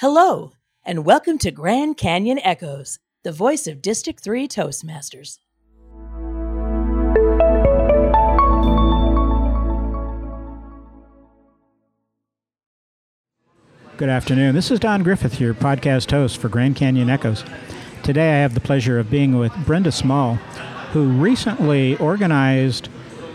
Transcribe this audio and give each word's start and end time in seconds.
Hello, 0.00 0.52
and 0.82 1.04
welcome 1.04 1.36
to 1.36 1.50
Grand 1.50 1.98
Canyon 1.98 2.38
Echoes, 2.38 2.98
the 3.22 3.32
voice 3.32 3.66
of 3.66 3.82
District 3.82 4.18
3 4.18 4.48
Toastmasters. 4.48 5.36
Good 13.98 14.08
afternoon. 14.08 14.54
This 14.54 14.70
is 14.70 14.80
Don 14.80 15.02
Griffith, 15.02 15.38
your 15.38 15.52
podcast 15.52 16.10
host 16.12 16.38
for 16.38 16.48
Grand 16.48 16.76
Canyon 16.76 17.10
Echoes. 17.10 17.44
Today 18.02 18.30
I 18.30 18.40
have 18.40 18.54
the 18.54 18.60
pleasure 18.60 18.98
of 18.98 19.10
being 19.10 19.36
with 19.36 19.52
Brenda 19.66 19.92
Small, 19.92 20.36
who 20.94 21.10
recently 21.10 21.98
organized 21.98 22.88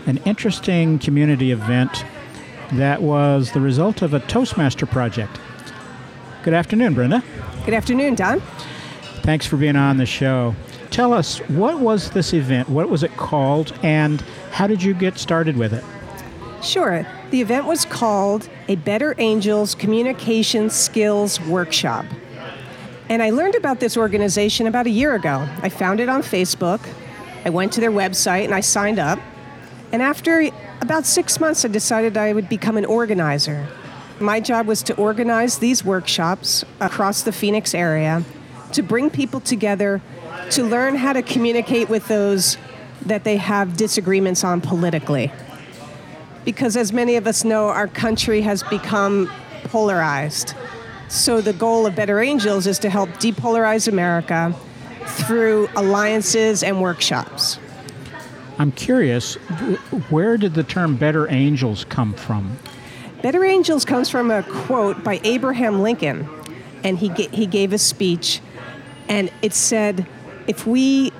an 0.06 0.16
interesting 0.24 0.98
community 0.98 1.52
event 1.52 2.04
that 2.72 3.02
was 3.02 3.52
the 3.52 3.60
result 3.60 4.02
of 4.02 4.14
a 4.14 4.18
Toastmaster 4.18 4.86
project. 4.86 5.38
Good 6.46 6.54
afternoon, 6.54 6.94
Brenda. 6.94 7.24
Good 7.64 7.74
afternoon, 7.74 8.14
Don. 8.14 8.40
Thanks 9.22 9.44
for 9.44 9.56
being 9.56 9.74
on 9.74 9.96
the 9.96 10.06
show. 10.06 10.54
Tell 10.92 11.12
us, 11.12 11.38
what 11.48 11.80
was 11.80 12.12
this 12.12 12.32
event? 12.32 12.68
What 12.68 12.88
was 12.88 13.02
it 13.02 13.10
called? 13.16 13.76
And 13.82 14.20
how 14.52 14.68
did 14.68 14.80
you 14.80 14.94
get 14.94 15.18
started 15.18 15.56
with 15.56 15.72
it? 15.72 15.82
Sure. 16.62 17.04
The 17.32 17.40
event 17.40 17.66
was 17.66 17.84
called 17.84 18.48
a 18.68 18.76
Better 18.76 19.16
Angels 19.18 19.74
Communication 19.74 20.70
Skills 20.70 21.40
Workshop. 21.40 22.04
And 23.08 23.24
I 23.24 23.30
learned 23.30 23.56
about 23.56 23.80
this 23.80 23.96
organization 23.96 24.68
about 24.68 24.86
a 24.86 24.90
year 24.90 25.16
ago. 25.16 25.48
I 25.62 25.68
found 25.68 25.98
it 25.98 26.08
on 26.08 26.22
Facebook. 26.22 26.78
I 27.44 27.50
went 27.50 27.72
to 27.72 27.80
their 27.80 27.90
website 27.90 28.44
and 28.44 28.54
I 28.54 28.60
signed 28.60 29.00
up. 29.00 29.18
And 29.90 30.00
after 30.00 30.48
about 30.80 31.06
six 31.06 31.40
months, 31.40 31.64
I 31.64 31.68
decided 31.68 32.16
I 32.16 32.32
would 32.32 32.48
become 32.48 32.76
an 32.76 32.84
organizer. 32.84 33.66
My 34.20 34.40
job 34.40 34.66
was 34.66 34.82
to 34.84 34.94
organize 34.96 35.58
these 35.58 35.84
workshops 35.84 36.64
across 36.80 37.22
the 37.22 37.32
Phoenix 37.32 37.74
area 37.74 38.24
to 38.72 38.82
bring 38.82 39.10
people 39.10 39.40
together 39.40 40.00
to 40.50 40.64
learn 40.64 40.96
how 40.96 41.12
to 41.12 41.22
communicate 41.22 41.88
with 41.88 42.08
those 42.08 42.56
that 43.04 43.24
they 43.24 43.36
have 43.36 43.76
disagreements 43.76 44.42
on 44.42 44.60
politically. 44.60 45.30
Because, 46.44 46.76
as 46.76 46.92
many 46.92 47.16
of 47.16 47.26
us 47.26 47.44
know, 47.44 47.68
our 47.68 47.88
country 47.88 48.40
has 48.40 48.62
become 48.62 49.30
polarized. 49.64 50.54
So, 51.08 51.40
the 51.40 51.52
goal 51.52 51.86
of 51.86 51.94
Better 51.94 52.20
Angels 52.20 52.66
is 52.66 52.78
to 52.80 52.90
help 52.90 53.10
depolarize 53.10 53.86
America 53.86 54.54
through 55.04 55.68
alliances 55.76 56.62
and 56.62 56.80
workshops. 56.80 57.58
I'm 58.58 58.72
curious, 58.72 59.34
where 60.08 60.38
did 60.38 60.54
the 60.54 60.64
term 60.64 60.96
better 60.96 61.30
angels 61.30 61.84
come 61.84 62.14
from? 62.14 62.56
Better 63.22 63.44
Angels 63.44 63.84
comes 63.84 64.08
from 64.08 64.30
a 64.30 64.42
quote 64.42 65.02
by 65.02 65.20
Abraham 65.24 65.82
Lincoln, 65.82 66.28
and 66.84 66.98
he, 66.98 67.08
ga- 67.08 67.28
he 67.28 67.46
gave 67.46 67.72
a 67.72 67.78
speech, 67.78 68.40
and 69.08 69.30
it 69.42 69.52
said, 69.52 70.06
If 70.46 70.66
we 70.66 71.12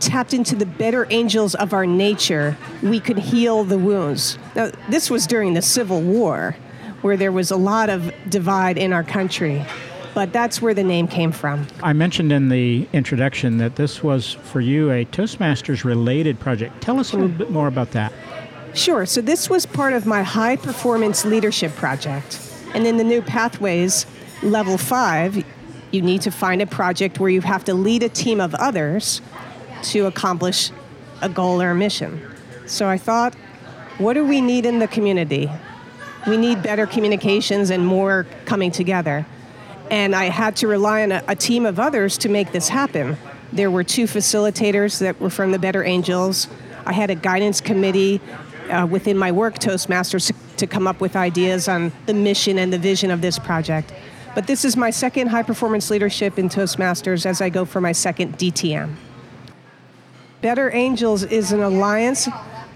tapped 0.00 0.34
into 0.34 0.56
the 0.56 0.66
better 0.66 1.06
angels 1.10 1.54
of 1.54 1.72
our 1.72 1.86
nature, 1.86 2.56
we 2.82 3.00
could 3.00 3.18
heal 3.18 3.64
the 3.64 3.78
wounds. 3.78 4.38
Now, 4.54 4.70
this 4.88 5.10
was 5.10 5.26
during 5.26 5.54
the 5.54 5.62
Civil 5.62 6.00
War, 6.00 6.56
where 7.02 7.16
there 7.16 7.32
was 7.32 7.50
a 7.50 7.56
lot 7.56 7.90
of 7.90 8.12
divide 8.30 8.78
in 8.78 8.92
our 8.92 9.04
country 9.04 9.64
but 10.14 10.32
that's 10.32 10.62
where 10.62 10.72
the 10.72 10.84
name 10.84 11.08
came 11.08 11.32
from. 11.32 11.66
I 11.82 11.92
mentioned 11.92 12.32
in 12.32 12.48
the 12.48 12.88
introduction 12.92 13.58
that 13.58 13.76
this 13.76 14.02
was 14.02 14.32
for 14.32 14.60
you 14.60 14.90
a 14.90 15.04
Toastmasters 15.06 15.84
related 15.84 16.38
project. 16.38 16.80
Tell 16.80 17.00
us 17.00 17.12
a 17.12 17.16
little 17.16 17.30
hmm. 17.30 17.38
bit 17.38 17.50
more 17.50 17.66
about 17.66 17.90
that. 17.90 18.12
Sure. 18.74 19.06
So, 19.06 19.20
this 19.20 19.48
was 19.48 19.66
part 19.66 19.92
of 19.92 20.04
my 20.04 20.24
high 20.24 20.56
performance 20.56 21.24
leadership 21.24 21.74
project. 21.76 22.40
And 22.74 22.86
in 22.86 22.96
the 22.96 23.04
new 23.04 23.22
Pathways 23.22 24.04
level 24.42 24.78
five, 24.78 25.44
you 25.92 26.02
need 26.02 26.22
to 26.22 26.32
find 26.32 26.60
a 26.60 26.66
project 26.66 27.20
where 27.20 27.30
you 27.30 27.40
have 27.42 27.64
to 27.64 27.74
lead 27.74 28.02
a 28.02 28.08
team 28.08 28.40
of 28.40 28.52
others 28.56 29.22
to 29.84 30.06
accomplish 30.06 30.72
a 31.22 31.28
goal 31.28 31.62
or 31.62 31.70
a 31.70 31.74
mission. 31.74 32.20
So, 32.66 32.88
I 32.88 32.98
thought, 32.98 33.34
what 33.98 34.14
do 34.14 34.24
we 34.24 34.40
need 34.40 34.66
in 34.66 34.80
the 34.80 34.88
community? 34.88 35.48
We 36.26 36.36
need 36.36 36.60
better 36.60 36.86
communications 36.86 37.70
and 37.70 37.86
more 37.86 38.26
coming 38.44 38.72
together. 38.72 39.24
And 39.88 40.16
I 40.16 40.24
had 40.24 40.56
to 40.56 40.66
rely 40.66 41.04
on 41.04 41.12
a, 41.12 41.22
a, 41.28 41.36
team 41.36 41.64
of 41.66 41.78
others 41.78 42.18
to 42.18 42.28
make 42.28 42.50
this 42.50 42.70
happen. 42.70 43.18
There 43.52 43.70
were 43.70 43.84
two 43.84 44.04
facilitators 44.04 44.98
that 44.98 45.20
were 45.20 45.30
from 45.30 45.52
the 45.52 45.58
Better 45.58 45.84
Angels. 45.84 46.48
I 46.86 46.92
had 46.92 47.10
a 47.10 47.14
guidance 47.14 47.60
committee 47.60 48.20
uh, 48.70 48.86
within 48.86 49.16
my 49.16 49.32
work, 49.32 49.58
Toastmasters, 49.58 50.26
to, 50.26 50.56
to 50.56 50.66
come 50.66 50.86
up 50.86 51.00
with 51.00 51.16
ideas 51.16 51.68
on 51.68 51.92
the 52.06 52.14
mission 52.14 52.58
and 52.58 52.72
the 52.72 52.78
vision 52.78 53.10
of 53.10 53.20
this 53.20 53.38
project. 53.38 53.92
But 54.34 54.46
this 54.46 54.64
is 54.64 54.76
my 54.76 54.90
second 54.90 55.28
high 55.28 55.42
performance 55.42 55.90
leadership 55.90 56.38
in 56.38 56.48
Toastmasters 56.48 57.24
as 57.24 57.40
I 57.40 57.50
go 57.50 57.64
for 57.64 57.80
my 57.80 57.92
second 57.92 58.36
DTM. 58.38 58.94
Better 60.40 60.70
Angels 60.74 61.22
is 61.22 61.52
an 61.52 61.62
alliance 61.62 62.28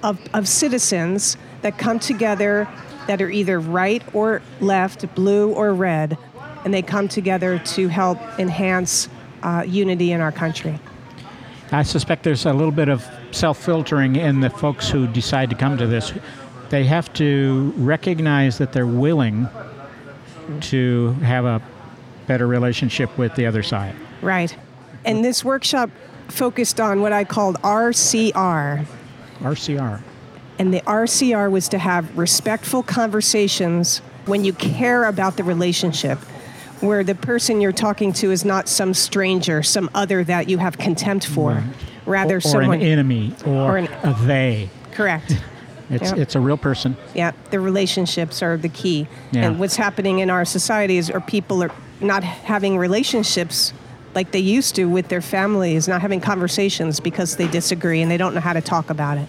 of, 0.03 0.21
of 0.33 0.49
citizens 0.49 1.37
that 1.63 1.77
come 1.77 1.99
together 1.99 2.69
that 3.09 3.21
are 3.21 3.31
either 3.31 3.59
right 3.59 4.03
or 4.15 4.41
left, 4.61 5.13
blue 5.15 5.53
or 5.53 5.75
red, 5.75 6.17
and 6.65 6.73
they 6.73 6.83
come 6.83 7.09
together 7.09 7.59
to 7.59 7.89
help 7.89 8.19
enhance 8.39 9.09
uh, 9.43 9.65
unity 9.67 10.13
in 10.13 10.21
our 10.21 10.33
country. 10.33 10.79
I 11.71 11.83
suspect 11.83 12.23
there's 12.23 12.47
a 12.47 12.53
little 12.53 12.73
bit 12.73 12.89
of 12.89 13.07
self 13.31 13.63
filtering 13.63 14.17
in 14.17 14.41
the 14.41 14.51
folks 14.51 14.89
who 14.89 15.07
decide 15.07 15.51
to 15.51 15.57
come 15.57 15.77
to 15.79 15.87
this. 15.87 16.13
They 16.71 16.85
have 16.85 17.13
to 17.15 17.73
recognize 17.77 18.59
that 18.59 18.73
they're 18.73 18.87
willing 18.87 19.49
to 20.61 21.13
have 21.23 21.45
a 21.45 21.63
better 22.27 22.47
relationship 22.47 23.17
with 23.19 23.35
the 23.35 23.47
other 23.47 23.63
side. 23.63 23.95
Right. 24.23 24.57
And 25.05 25.25
this 25.25 25.45
workshop 25.45 25.91
focused 26.29 26.81
on 26.81 27.01
what 27.01 27.13
I 27.13 27.25
called 27.25 27.57
RCR. 27.63 28.87
RCR. 29.41 30.03
And 30.59 30.75
the 30.75 30.81
RCR 30.81 31.51
was 31.51 31.69
to 31.69 31.79
have 31.79 32.17
respectful 32.17 32.83
conversations 32.83 33.99
when 34.27 34.45
you 34.45 34.53
care 34.53 35.05
about 35.05 35.37
the 35.37 35.45
relationship 35.45 36.19
where 36.81 37.05
the 37.05 37.15
person 37.15 37.61
you're 37.61 37.73
talking 37.73 38.13
to 38.15 38.31
is 38.31 38.45
not 38.45 38.69
some 38.69 38.95
stranger, 38.95 39.63
some 39.63 39.91
other 39.95 40.25
that 40.25 40.49
you 40.49 40.59
have 40.59 40.79
contempt 40.79 41.27
for, 41.27 41.53
right. 41.53 41.65
rather 42.07 42.35
or, 42.35 42.39
or 42.39 42.41
someone 42.41 42.81
an 42.81 42.87
enemy 42.87 43.35
or, 43.47 43.53
or 43.53 43.77
an, 43.77 43.89
a 44.03 44.15
they. 44.25 44.71
Correct. 44.93 45.41
It's 45.91 46.11
yep. 46.11 46.19
it's 46.19 46.35
a 46.35 46.41
real 46.41 46.59
person. 46.59 46.99
Yeah, 47.15 47.33
the 47.51 47.61
relationships 47.61 48.43
are 48.43 48.59
the 48.59 48.69
key. 48.69 49.09
Yeah. 49.33 49.47
And 49.47 49.59
what's 49.59 49.77
happening 49.77 50.19
in 50.19 50.29
our 50.29 50.45
society 50.45 50.99
is, 50.99 51.11
are 51.11 51.21
people 51.21 51.63
are 51.63 51.71
not 52.01 52.23
having 52.23 52.77
relationships 52.77 53.73
like 54.15 54.33
they 54.33 54.39
used 54.39 54.75
to 54.77 54.85
with 54.85 55.09
their 55.09 55.23
families, 55.23 55.89
not 55.89 56.03
having 56.03 56.21
conversations 56.21 57.01
because 57.01 57.37
they 57.37 57.49
disagree 57.49 58.03
and 58.03 58.11
they 58.11 58.17
don't 58.17 58.35
know 58.35 58.41
how 58.41 58.53
to 58.53 58.61
talk 58.61 58.91
about 58.91 59.19
it. 59.19 59.29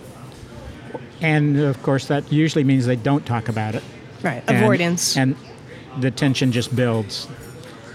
And 1.21 1.59
of 1.59 1.81
course, 1.83 2.07
that 2.07 2.31
usually 2.31 2.63
means 2.63 2.85
they 2.85 2.95
don't 2.95 3.25
talk 3.25 3.49
about 3.49 3.75
it. 3.75 3.83
Right, 4.21 4.43
and, 4.47 4.57
avoidance. 4.57 5.15
And 5.15 5.35
the 5.99 6.11
tension 6.11 6.51
just 6.51 6.75
builds 6.75 7.27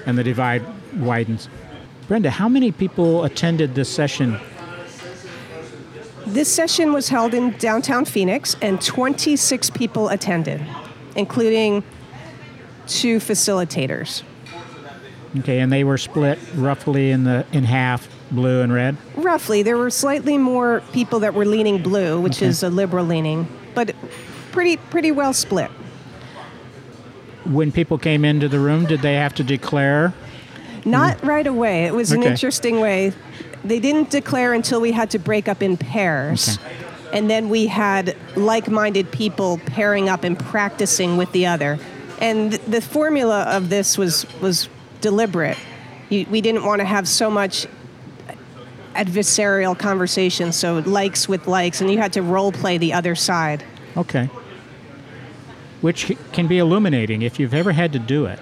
and 0.07 0.19
the 0.19 0.25
divide 0.25 0.63
widens. 0.99 1.49
Brenda, 2.09 2.31
how 2.31 2.49
many 2.49 2.71
people 2.71 3.25
attended 3.25 3.75
this 3.75 3.89
session? 3.89 4.39
This 6.27 6.53
session 6.53 6.93
was 6.93 7.09
held 7.09 7.35
in 7.35 7.53
downtown 7.59 8.05
Phoenix, 8.05 8.57
and 8.61 8.81
26 8.81 9.71
people 9.71 10.09
attended, 10.09 10.65
including 11.17 11.83
two 12.87 13.19
facilitators. 13.19 14.23
Okay, 15.39 15.61
and 15.61 15.73
they 15.73 15.85
were 15.85 15.99
split 15.99 16.39
roughly 16.55 17.11
in 17.11 17.25
the 17.25 17.45
in 17.53 17.65
half, 17.65 18.09
blue 18.31 18.63
and 18.63 18.73
red. 18.73 18.97
Roughly, 19.17 19.63
there 19.63 19.77
were 19.77 19.91
slightly 19.91 20.39
more 20.39 20.83
people 20.93 21.21
that 21.21 21.35
were 21.35 21.45
leaning 21.45 21.83
blue, 21.83 22.21
which 22.21 22.39
okay. 22.39 22.47
is 22.47 22.63
a 22.63 22.71
liberal 22.71 23.05
leaning, 23.05 23.49
but 23.75 23.95
pretty 24.53 24.77
pretty 24.77 25.11
well 25.11 25.33
split 25.33 25.71
when 27.47 27.73
people 27.73 27.99
came 27.99 28.25
into 28.25 28.49
the 28.49 28.59
room, 28.59 28.87
did 28.87 29.01
they 29.01 29.15
have 29.15 29.35
to 29.35 29.45
declare? 29.45 30.13
Not 30.85 31.23
right 31.25 31.47
away. 31.47 31.85
It 31.85 31.95
was 31.95 32.13
okay. 32.13 32.21
an 32.21 32.31
interesting 32.31 32.81
way. 32.81 33.13
They 33.65 33.81
didn't 33.81 34.11
declare 34.11 34.53
until 34.53 34.81
we 34.81 34.93
had 34.93 35.11
to 35.11 35.19
break 35.19 35.49
up 35.49 35.63
in 35.63 35.77
pairs. 35.77 36.59
Okay. 36.59 36.77
And 37.13 37.31
then 37.31 37.49
we 37.49 37.67
had 37.67 38.17
like 38.37 38.69
minded 38.69 39.11
people 39.11 39.59
pairing 39.67 40.09
up 40.09 40.25
and 40.25 40.39
practicing 40.39 41.17
with 41.17 41.33
the 41.33 41.47
other. 41.47 41.79
And 42.21 42.53
the 42.53 42.81
formula 42.81 43.43
of 43.45 43.71
this 43.71 43.97
was, 43.97 44.27
was 44.41 44.69
deliberate. 45.01 45.57
You, 46.11 46.27
we 46.31 46.41
didn't 46.41 46.65
want 46.65 46.81
to 46.81 46.85
have 46.85 47.09
so 47.09 47.31
much 47.31 47.67
adversarial 48.95 49.79
conversation, 49.79 50.53
so 50.53 50.79
likes 50.81 51.29
with 51.29 51.47
likes, 51.47 51.81
and 51.81 51.91
you 51.91 51.99
had 51.99 52.13
to 52.13 52.23
role 52.23 52.53
play 52.53 52.79
the 52.79 52.93
other 52.93 53.15
side. 53.15 53.65
Okay 53.97 54.29
which 55.85 56.11
can 56.33 56.47
be 56.47 56.57
illuminating 56.57 57.21
if 57.21 57.39
you've 57.39 57.53
ever 57.53 57.73
had 57.73 57.93
to 57.93 57.99
do 57.99 58.25
it. 58.25 58.41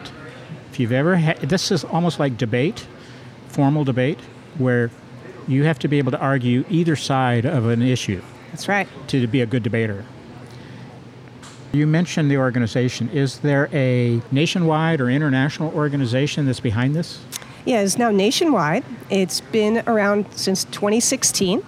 If 0.70 0.78
you've 0.78 0.92
ever 0.92 1.16
had, 1.16 1.40
this 1.40 1.72
is 1.72 1.82
almost 1.82 2.20
like 2.20 2.36
debate, 2.36 2.86
formal 3.48 3.82
debate, 3.82 4.20
where 4.58 4.92
you 5.48 5.64
have 5.64 5.76
to 5.80 5.88
be 5.88 5.98
able 5.98 6.12
to 6.12 6.20
argue 6.20 6.64
either 6.70 6.94
side 6.94 7.44
of 7.44 7.66
an 7.66 7.82
issue. 7.82 8.22
That's 8.52 8.68
right. 8.68 8.86
To 9.08 9.26
be 9.26 9.40
a 9.40 9.46
good 9.46 9.64
debater. 9.64 10.04
You 11.72 11.84
mentioned 11.88 12.30
the 12.30 12.36
organization. 12.36 13.08
Is 13.08 13.40
there 13.40 13.68
a 13.72 14.22
nationwide 14.30 15.00
or 15.00 15.10
international 15.10 15.74
organization 15.74 16.46
that's 16.46 16.60
behind 16.60 16.94
this? 16.94 17.24
Yeah, 17.64 17.80
it's 17.80 17.98
now 17.98 18.12
nationwide. 18.12 18.84
It's 19.10 19.40
been 19.40 19.82
around 19.88 20.26
since 20.30 20.62
2016, 20.66 21.60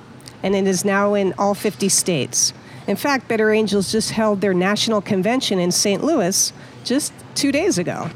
and 0.44 0.54
it 0.54 0.68
is 0.68 0.84
now 0.84 1.14
in 1.14 1.34
all 1.36 1.56
50 1.56 1.88
states. 1.88 2.52
In 2.86 2.96
fact, 2.96 3.28
Better 3.28 3.50
Angels 3.50 3.90
just 3.90 4.10
held 4.10 4.40
their 4.40 4.54
national 4.54 5.00
convention 5.00 5.58
in 5.58 5.70
St. 5.70 6.04
Louis 6.04 6.52
just 6.84 7.12
two 7.34 7.50
days 7.50 7.78
ago. 7.78 8.10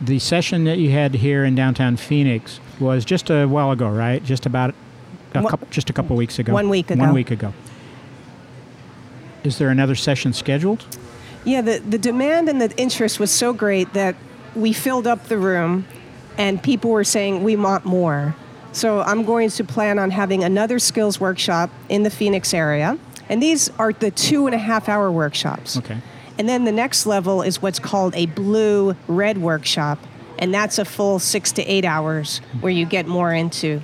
The 0.00 0.18
session 0.18 0.64
that 0.64 0.78
you 0.78 0.90
had 0.90 1.14
here 1.14 1.44
in 1.44 1.54
downtown 1.54 1.96
Phoenix 1.96 2.60
was 2.78 3.04
just 3.04 3.30
a 3.30 3.46
while 3.46 3.70
ago, 3.72 3.88
right? 3.88 4.22
Just 4.22 4.46
about 4.46 4.74
a 5.34 5.42
One- 5.42 5.50
couple, 5.50 5.68
just 5.70 5.90
a 5.90 5.92
couple 5.92 6.16
weeks 6.16 6.38
ago. 6.38 6.52
One 6.52 6.68
week 6.68 6.90
ago. 6.90 7.00
One 7.00 7.14
week 7.14 7.30
ago. 7.30 7.52
Is 9.42 9.58
there 9.58 9.70
another 9.70 9.94
session 9.94 10.32
scheduled? 10.32 10.84
Yeah, 11.44 11.62
the, 11.62 11.78
the 11.78 11.98
demand 11.98 12.48
and 12.48 12.60
the 12.60 12.76
interest 12.76 13.18
was 13.18 13.30
so 13.30 13.52
great 13.52 13.92
that 13.94 14.14
we 14.54 14.72
filled 14.72 15.06
up 15.06 15.24
the 15.28 15.38
room 15.38 15.86
and 16.36 16.62
people 16.62 16.90
were 16.90 17.04
saying, 17.04 17.42
we 17.42 17.56
want 17.56 17.84
more. 17.84 18.36
So 18.72 19.00
I'm 19.00 19.24
going 19.24 19.50
to 19.50 19.64
plan 19.64 19.98
on 19.98 20.10
having 20.10 20.44
another 20.44 20.78
skills 20.78 21.18
workshop 21.18 21.70
in 21.88 22.02
the 22.02 22.10
Phoenix 22.10 22.52
area. 22.52 22.98
And 23.28 23.42
these 23.42 23.70
are 23.78 23.92
the 23.92 24.10
two 24.10 24.46
and 24.46 24.54
a 24.54 24.58
half 24.58 24.88
hour 24.88 25.10
workshops. 25.10 25.76
Okay. 25.76 25.98
And 26.38 26.48
then 26.48 26.64
the 26.64 26.72
next 26.72 27.04
level 27.04 27.42
is 27.42 27.60
what's 27.60 27.78
called 27.78 28.14
a 28.14 28.26
blue 28.26 28.96
red 29.06 29.38
workshop. 29.38 29.98
And 30.38 30.54
that's 30.54 30.78
a 30.78 30.84
full 30.84 31.18
six 31.18 31.50
to 31.52 31.62
eight 31.64 31.84
hours 31.84 32.38
where 32.60 32.72
you 32.72 32.86
get 32.86 33.06
more 33.06 33.32
into. 33.32 33.82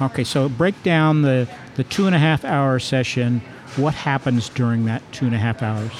Okay, 0.00 0.24
so 0.24 0.48
break 0.48 0.82
down 0.82 1.22
the, 1.22 1.48
the 1.76 1.84
two 1.84 2.06
and 2.06 2.14
a 2.14 2.18
half 2.18 2.44
hour 2.44 2.78
session. 2.78 3.40
What 3.76 3.94
happens 3.94 4.50
during 4.50 4.84
that 4.84 5.02
two 5.10 5.24
and 5.24 5.34
a 5.34 5.38
half 5.38 5.62
hours? 5.62 5.92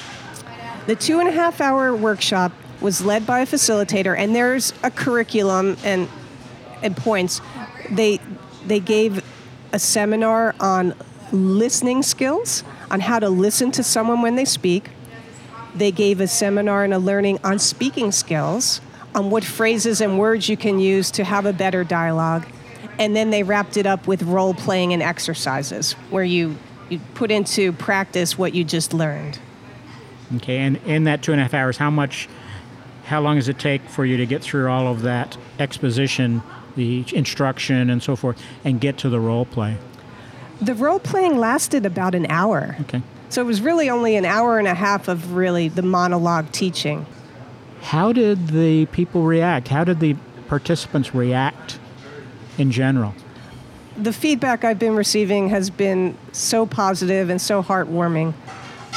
The 0.85 0.95
two 0.95 1.19
and 1.19 1.27
a 1.27 1.31
half 1.31 1.59
hour 1.59 1.95
workshop 1.95 2.51
was 2.79 3.03
led 3.03 3.25
by 3.25 3.39
a 3.39 3.47
facilitator, 3.47 4.15
and 4.15 4.35
there's 4.35 4.71
a 4.83 4.91
curriculum 4.91 5.77
and, 5.83 6.07
and 6.83 6.95
points. 6.95 7.41
They, 7.89 8.19
they 8.67 8.79
gave 8.79 9.25
a 9.73 9.79
seminar 9.79 10.53
on 10.59 10.93
listening 11.31 12.03
skills, 12.03 12.63
on 12.89 12.99
how 12.99 13.19
to 13.19 13.29
listen 13.29 13.71
to 13.71 13.83
someone 13.83 14.21
when 14.21 14.35
they 14.35 14.45
speak. 14.45 14.89
They 15.75 15.91
gave 15.91 16.21
a 16.21 16.27
seminar 16.27 16.83
and 16.83 16.93
a 16.93 16.99
learning 16.99 17.39
on 17.43 17.59
speaking 17.59 18.11
skills, 18.11 18.81
on 19.13 19.29
what 19.29 19.43
phrases 19.43 20.01
and 20.01 20.19
words 20.19 20.47
you 20.47 20.57
can 20.57 20.79
use 20.79 21.11
to 21.11 21.23
have 21.23 21.45
a 21.45 21.53
better 21.53 21.83
dialogue. 21.83 22.45
And 22.99 23.15
then 23.15 23.29
they 23.29 23.43
wrapped 23.43 23.77
it 23.77 23.85
up 23.85 24.07
with 24.07 24.23
role 24.23 24.53
playing 24.53 24.93
and 24.93 25.03
exercises, 25.03 25.93
where 26.09 26.23
you, 26.23 26.57
you 26.89 26.99
put 27.13 27.31
into 27.31 27.73
practice 27.73 28.37
what 28.37 28.53
you 28.53 28.63
just 28.63 28.93
learned. 28.93 29.39
Okay, 30.37 30.57
and 30.57 30.77
in 30.85 31.05
that 31.05 31.21
two 31.21 31.31
and 31.31 31.39
a 31.39 31.43
half 31.43 31.53
hours, 31.53 31.77
how 31.77 31.89
much, 31.89 32.27
how 33.05 33.21
long 33.21 33.37
does 33.37 33.49
it 33.49 33.59
take 33.59 33.81
for 33.83 34.05
you 34.05 34.17
to 34.17 34.25
get 34.25 34.41
through 34.41 34.69
all 34.69 34.87
of 34.87 35.03
that 35.03 35.37
exposition, 35.59 36.41
the 36.75 37.05
instruction, 37.13 37.89
and 37.89 38.03
so 38.03 38.15
forth, 38.15 38.41
and 38.63 38.81
get 38.81 38.97
to 38.99 39.09
the 39.09 39.19
role 39.19 39.45
play? 39.45 39.77
The 40.61 40.73
role 40.73 40.99
playing 40.99 41.37
lasted 41.37 41.85
about 41.85 42.15
an 42.15 42.25
hour. 42.29 42.75
Okay. 42.81 43.01
So 43.29 43.41
it 43.41 43.45
was 43.45 43.61
really 43.61 43.89
only 43.89 44.15
an 44.15 44.25
hour 44.25 44.57
and 44.57 44.67
a 44.67 44.73
half 44.73 45.07
of 45.07 45.33
really 45.33 45.67
the 45.69 45.81
monologue 45.81 46.51
teaching. 46.51 47.05
How 47.81 48.13
did 48.13 48.47
the 48.49 48.85
people 48.87 49.23
react? 49.23 49.67
How 49.67 49.83
did 49.83 49.99
the 49.99 50.15
participants 50.47 51.13
react 51.13 51.79
in 52.57 52.71
general? 52.71 53.13
The 53.97 54.13
feedback 54.13 54.63
I've 54.63 54.79
been 54.79 54.95
receiving 54.95 55.49
has 55.49 55.69
been 55.69 56.17
so 56.31 56.65
positive 56.65 57.29
and 57.29 57.41
so 57.41 57.61
heartwarming. 57.61 58.33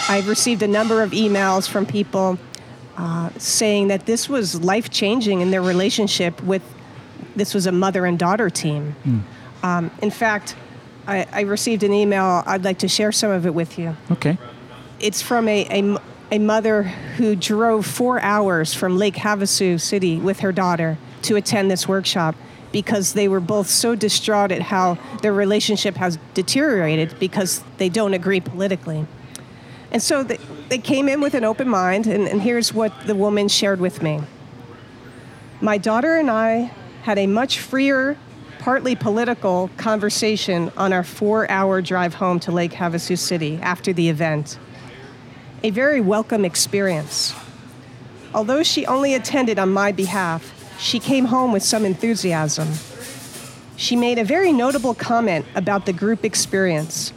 I've 0.09 0.29
received 0.29 0.63
a 0.63 0.69
number 0.69 1.03
of 1.03 1.11
emails 1.11 1.69
from 1.69 1.87
people 1.87 2.39
uh, 2.97 3.31
saying 3.39 3.89
that 3.89 4.07
this 4.07 4.29
was 4.29 4.63
life 4.63 4.91
changing 4.91 5.41
in 5.41 5.51
their 5.51 5.63
relationship 5.63 6.43
with 6.43 6.63
this 7.37 7.55
was 7.55 7.67
a 7.67 7.73
mother 7.73 8.07
and 8.07 8.19
daughter 8.19 8.51
team. 8.51 8.95
Um, 9.63 9.91
in 10.03 10.11
fact, 10.11 10.57
I, 11.11 11.27
I 11.33 11.41
received 11.41 11.83
an 11.83 11.93
email. 11.93 12.45
I'd 12.47 12.63
like 12.65 12.79
to 12.79 12.89
share 12.89 13.11
some 13.11 13.33
of 13.33 13.45
it 13.45 13.53
with 13.53 13.79
you. 13.79 13.97
Okay. 14.13 14.39
It's 15.01 15.21
from 15.21 15.49
a, 15.49 15.67
a, 15.69 15.99
a 16.31 16.39
mother 16.39 16.85
who 16.85 17.35
drove 17.35 17.85
four 17.85 18.21
hours 18.21 18.73
from 18.75 18.97
Lake 18.97 19.17
Havasu 19.17 19.81
City 19.81 20.19
with 20.19 20.41
her 20.41 20.53
daughter 20.53 20.99
to 21.23 21.35
attend 21.35 21.69
this 21.69 21.89
workshop 21.89 22.37
because 22.71 23.15
they 23.15 23.27
were 23.27 23.41
both 23.41 23.69
so 23.69 23.97
distraught 23.97 24.53
at 24.53 24.63
how 24.63 24.99
their 25.23 25.33
relationship 25.33 25.97
has 25.97 26.17
deteriorated 26.35 27.19
because 27.19 27.65
they 27.79 27.89
don't 27.89 28.15
agree 28.15 28.41
politically. 28.41 29.05
And 29.91 30.01
so 30.01 30.23
they, 30.23 30.39
they 30.69 30.79
came 30.79 31.09
in 31.09 31.21
with 31.21 31.35
an 31.35 31.43
open 31.43 31.69
mind, 31.69 32.07
and, 32.07 32.29
and 32.29 32.41
here's 32.41 32.73
what 32.73 32.93
the 33.09 33.17
woman 33.17 33.49
shared 33.49 33.81
with 33.81 34.01
me. 34.01 34.21
My 35.61 35.77
daughter 35.77 36.15
and 36.17 36.31
I 36.31 36.73
had 37.03 37.19
a 37.19 37.27
much 37.27 37.59
freer, 37.59 38.17
partly 38.61 38.95
political 38.95 39.71
conversation 39.79 40.71
on 40.77 40.93
our 40.93 41.03
four 41.03 41.51
hour 41.51 41.81
drive 41.81 42.13
home 42.13 42.39
to 42.39 42.53
Lake 42.53 42.73
Havasu 42.73 43.17
City 43.17 43.59
after 43.63 43.91
the 43.91 44.11
event. 44.11 44.59
A 45.63 45.71
very 45.71 46.03
welcome 46.03 46.45
experience. 46.45 47.35
Although 48.35 48.63
she 48.63 48.85
only 48.85 49.15
attended 49.15 49.59
on 49.59 49.71
my 49.71 49.93
behalf, 49.93 50.77
she 50.79 50.99
came 50.99 51.25
home 51.25 51.53
with 51.53 51.63
some 51.63 51.87
enthusiasm. 51.87 52.69
She 53.77 53.97
made 53.97 54.19
a 54.19 54.25
very 54.25 54.53
notable 54.53 54.93
comment 54.93 55.47
about 55.55 55.87
the 55.87 55.95
group 55.95 56.23
experience, 56.23 57.15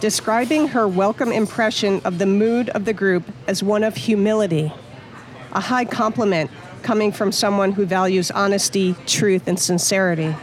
describing 0.00 0.66
her 0.68 0.88
welcome 0.88 1.30
impression 1.30 2.00
of 2.04 2.18
the 2.18 2.26
mood 2.26 2.68
of 2.70 2.84
the 2.84 2.92
group 2.92 3.22
as 3.46 3.62
one 3.62 3.84
of 3.84 3.94
humility, 3.94 4.72
a 5.52 5.60
high 5.60 5.84
compliment 5.84 6.50
coming 6.82 7.12
from 7.12 7.30
someone 7.30 7.70
who 7.70 7.86
values 7.86 8.32
honesty, 8.32 8.96
truth, 9.06 9.46
and 9.46 9.60
sincerity. 9.60 10.34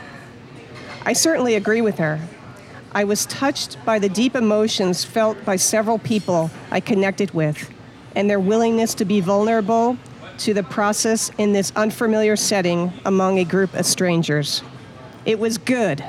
I 1.04 1.14
certainly 1.14 1.56
agree 1.56 1.82
with 1.82 1.98
her. 1.98 2.20
I 2.94 3.06
was 3.06 3.26
touched 3.26 3.78
by 3.86 4.00
the 4.00 4.10
deep 4.10 4.36
emotions 4.36 5.04
felt 5.04 5.44
by 5.46 5.56
several 5.56 5.98
people 5.98 6.52
I 6.70 6.80
connected 6.80 7.32
with 7.32 7.72
and 8.16 8.30
their 8.30 8.40
willingness 8.40 8.94
to 8.96 9.06
be 9.06 9.22
vulnerable 9.22 9.98
to 10.40 10.54
the 10.54 10.64
process 10.64 11.32
in 11.38 11.54
this 11.54 11.72
unfamiliar 11.76 12.36
setting 12.36 12.92
among 13.06 13.40
a 13.40 13.46
group 13.46 13.74
of 13.74 13.86
strangers. 13.86 14.62
It 15.26 15.40
was 15.40 15.58
good. 15.58 16.04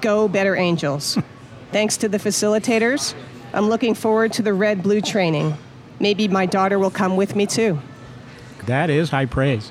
Go, 0.00 0.26
Better 0.26 0.56
Angels. 0.56 1.18
Thanks 1.72 1.96
to 1.98 2.08
the 2.08 2.18
facilitators, 2.18 3.14
I'm 3.52 3.68
looking 3.68 3.94
forward 3.94 4.32
to 4.34 4.42
the 4.42 4.54
red 4.54 4.82
blue 4.82 5.00
training. 5.00 5.56
Maybe 6.00 6.28
my 6.28 6.46
daughter 6.46 6.78
will 6.78 6.90
come 6.90 7.16
with 7.16 7.36
me 7.36 7.46
too. 7.46 7.78
That 8.66 8.90
is 8.90 9.10
high 9.10 9.26
praise. 9.26 9.70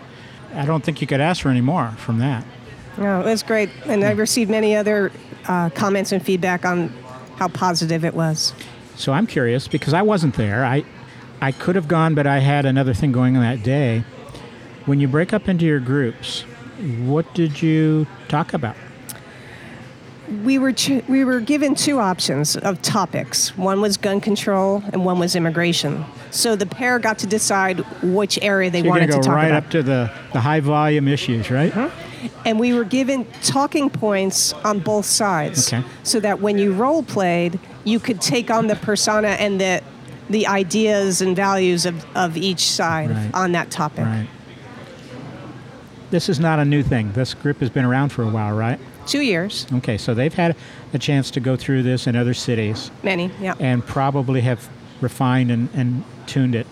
I 0.53 0.65
don't 0.65 0.83
think 0.83 1.01
you 1.01 1.07
could 1.07 1.21
ask 1.21 1.41
for 1.41 1.49
any 1.49 1.61
more 1.61 1.91
from 1.91 2.19
that. 2.19 2.45
No, 2.97 3.21
it 3.21 3.25
was 3.25 3.43
great. 3.43 3.69
And 3.85 4.03
I've 4.03 4.17
received 4.19 4.51
many 4.51 4.75
other 4.75 5.11
uh, 5.47 5.69
comments 5.71 6.11
and 6.11 6.23
feedback 6.23 6.65
on 6.65 6.89
how 7.37 7.47
positive 7.47 8.05
it 8.05 8.13
was. 8.13 8.53
So 8.95 9.11
I'm 9.11 9.25
curious 9.27 9.67
because 9.67 9.93
I 9.93 10.01
wasn't 10.03 10.35
there. 10.35 10.63
I 10.65 10.83
I 11.41 11.51
could 11.51 11.75
have 11.75 11.87
gone, 11.87 12.15
but 12.15 12.25
I 12.27 12.39
had 12.39 12.65
another 12.65 12.93
thing 12.93 13.11
going 13.11 13.35
on 13.35 13.41
that 13.43 13.63
day. 13.63 14.03
When 14.85 14.99
you 14.99 15.07
break 15.07 15.33
up 15.33 15.49
into 15.49 15.65
your 15.65 15.79
groups, 15.79 16.41
what 17.05 17.33
did 17.33 17.61
you 17.61 18.05
talk 18.29 18.53
about? 18.53 18.75
We 20.45 20.57
were 20.57 20.71
ch- 20.71 21.03
we 21.09 21.25
were 21.25 21.41
given 21.41 21.75
two 21.75 21.99
options 21.99 22.55
of 22.55 22.81
topics. 22.81 23.57
One 23.57 23.81
was 23.81 23.97
gun 23.97 24.21
control, 24.21 24.81
and 24.93 25.03
one 25.03 25.19
was 25.19 25.35
immigration. 25.35 26.05
So 26.31 26.55
the 26.55 26.65
pair 26.65 26.97
got 26.97 27.19
to 27.19 27.27
decide 27.27 27.79
which 28.01 28.39
area 28.41 28.71
they 28.71 28.79
You're 28.79 28.93
going 28.95 29.01
wanted 29.09 29.21
to 29.21 29.27
talk 29.27 29.35
right 29.35 29.47
about. 29.47 29.65
up 29.65 29.69
to 29.71 29.83
the, 29.83 30.11
the 30.31 30.39
high 30.39 30.61
volume 30.61 31.07
issues, 31.07 31.51
right? 31.51 31.73
And 32.45 32.59
we 32.59 32.73
were 32.73 32.83
given 32.83 33.25
talking 33.43 33.89
points 33.89 34.53
on 34.63 34.79
both 34.79 35.05
sides, 35.05 35.71
Okay. 35.73 35.83
so 36.03 36.19
that 36.19 36.39
when 36.41 36.57
you 36.57 36.73
role 36.73 37.03
played, 37.03 37.59
you 37.83 37.99
could 37.99 38.21
take 38.21 38.49
on 38.51 38.67
the 38.67 38.75
persona 38.75 39.29
and 39.29 39.59
the 39.59 39.81
the 40.29 40.47
ideas 40.47 41.21
and 41.21 41.35
values 41.35 41.85
of, 41.85 42.05
of 42.15 42.37
each 42.37 42.61
side 42.71 43.09
Right. 43.11 43.29
on 43.33 43.51
that 43.51 43.69
topic. 43.69 44.05
Right. 44.05 44.27
This 46.11 46.29
is 46.29 46.39
not 46.39 46.59
a 46.59 46.65
new 46.65 46.81
thing. 46.83 47.11
This 47.13 47.33
group 47.33 47.59
has 47.59 47.69
been 47.69 47.85
around 47.85 48.09
for 48.09 48.23
a 48.23 48.29
while, 48.29 48.55
right? 48.55 48.79
Two 49.05 49.19
years, 49.21 49.67
Okay, 49.73 49.97
so 49.97 50.13
they've 50.13 50.33
had 50.33 50.55
a 50.93 50.99
chance 50.99 51.29
to 51.31 51.39
go 51.41 51.57
through 51.57 51.83
this 51.83 52.07
in 52.07 52.15
other 52.15 52.33
cities 52.33 52.89
many, 53.03 53.29
yeah. 53.41 53.55
and 53.59 53.85
probably 53.85 54.41
have 54.41 54.69
refined 55.01 55.51
and, 55.51 55.67
and 55.73 56.05
tuned 56.25 56.55
it. 56.55 56.67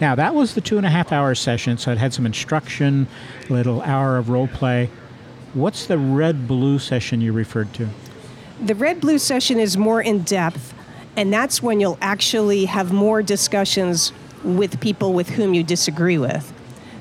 Now, 0.00 0.14
that 0.14 0.34
was 0.34 0.54
the 0.54 0.60
two 0.60 0.76
and 0.76 0.86
a 0.86 0.90
half 0.90 1.12
hour 1.12 1.34
session, 1.34 1.76
so 1.78 1.90
it 1.92 1.98
had 1.98 2.14
some 2.14 2.24
instruction, 2.26 3.06
little 3.48 3.82
hour 3.82 4.16
of 4.16 4.28
role 4.28 4.46
play. 4.48 4.90
What's 5.54 5.86
the 5.86 5.98
red 5.98 6.46
blue 6.46 6.78
session 6.78 7.20
you 7.20 7.32
referred 7.32 7.72
to? 7.74 7.88
The 8.64 8.74
red 8.74 9.00
blue 9.00 9.18
session 9.18 9.58
is 9.58 9.76
more 9.76 10.00
in 10.00 10.22
depth, 10.22 10.74
and 11.16 11.32
that's 11.32 11.62
when 11.62 11.80
you'll 11.80 11.98
actually 12.00 12.66
have 12.66 12.92
more 12.92 13.22
discussions 13.22 14.12
with 14.44 14.80
people 14.80 15.12
with 15.14 15.30
whom 15.30 15.52
you 15.54 15.62
disagree 15.64 16.18
with. 16.18 16.52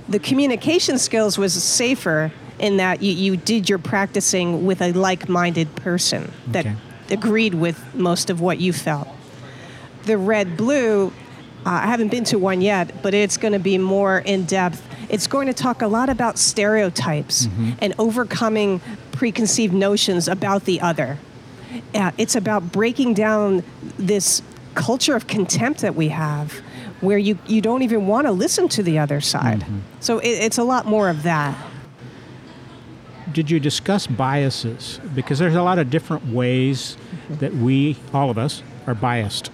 The 0.10 0.20
communication 0.20 0.98
skills 0.98 1.38
was 1.38 1.54
safer 1.62 2.32
in 2.58 2.78
that 2.78 3.04
you, 3.04 3.12
you 3.12 3.38
did 3.38 3.70
your 3.70 3.78
practicing 3.78 4.66
with 4.66 4.82
a 4.82 4.92
like 4.94 5.30
minded 5.30 5.76
person 5.76 6.32
that 6.48 6.66
Okay. 6.66 6.76
agreed 7.12 7.54
with 7.54 7.94
most 7.94 8.32
of 8.32 8.42
what 8.42 8.60
you 8.60 8.74
felt. 8.74 9.08
The 10.06 10.18
red 10.18 10.58
blue, 10.58 11.12
Uh, 11.68 11.82
I 11.84 11.88
haven't 11.88 12.12
been 12.12 12.24
to 12.26 12.40
one 12.40 12.62
yet, 12.62 13.04
but 13.04 13.14
it's 13.14 13.36
going 13.36 13.52
to 13.52 13.60
be 13.60 13.78
more 13.78 14.20
in 14.20 14.46
depth. 14.46 14.82
It's 15.10 15.28
going 15.28 15.48
to 15.48 15.54
talk 15.54 15.82
a 15.82 15.88
lot 15.88 16.08
about 16.08 16.38
stereotypes 16.38 17.48
mm-hmm. 17.48 17.72
and 17.80 17.94
overcoming 18.00 18.80
preconceived 19.12 19.74
notions 19.74 20.30
about 20.30 20.64
the 20.64 20.80
other. 20.80 21.18
Uh, 21.94 22.12
it's 22.18 22.38
about 22.38 22.72
breaking 22.72 23.16
down 23.16 23.66
this 23.98 24.42
culture 24.76 25.14
of 25.14 25.28
contempt 25.28 25.82
that 25.82 25.94
we 25.94 26.08
have 26.08 26.54
where 27.02 27.18
you, 27.18 27.38
you 27.48 27.60
don't 27.60 27.82
even 27.82 28.08
want 28.08 28.28
to 28.28 28.32
listen 28.32 28.70
to 28.70 28.82
the 28.82 28.98
other 28.98 29.20
side. 29.20 29.60
Mm-hmm. 29.60 29.80
So 30.00 30.20
it, 30.20 30.30
it's 30.30 30.58
a 30.58 30.64
lot 30.64 30.86
more 30.86 31.10
of 31.10 31.24
that. 31.24 31.58
Did 33.34 33.52
you 33.52 33.60
discuss 33.60 34.08
biases? 34.08 35.02
Because 35.14 35.38
there's 35.38 35.56
a 35.56 35.64
lot 35.64 35.80
of 35.80 35.90
different 35.90 36.28
ways 36.28 36.96
mm-hmm. 36.96 37.36
that 37.36 37.54
we, 37.56 37.98
all 38.14 38.30
of 38.30 38.38
us, 38.38 38.64
are 38.88 38.96
biased, 38.96 39.52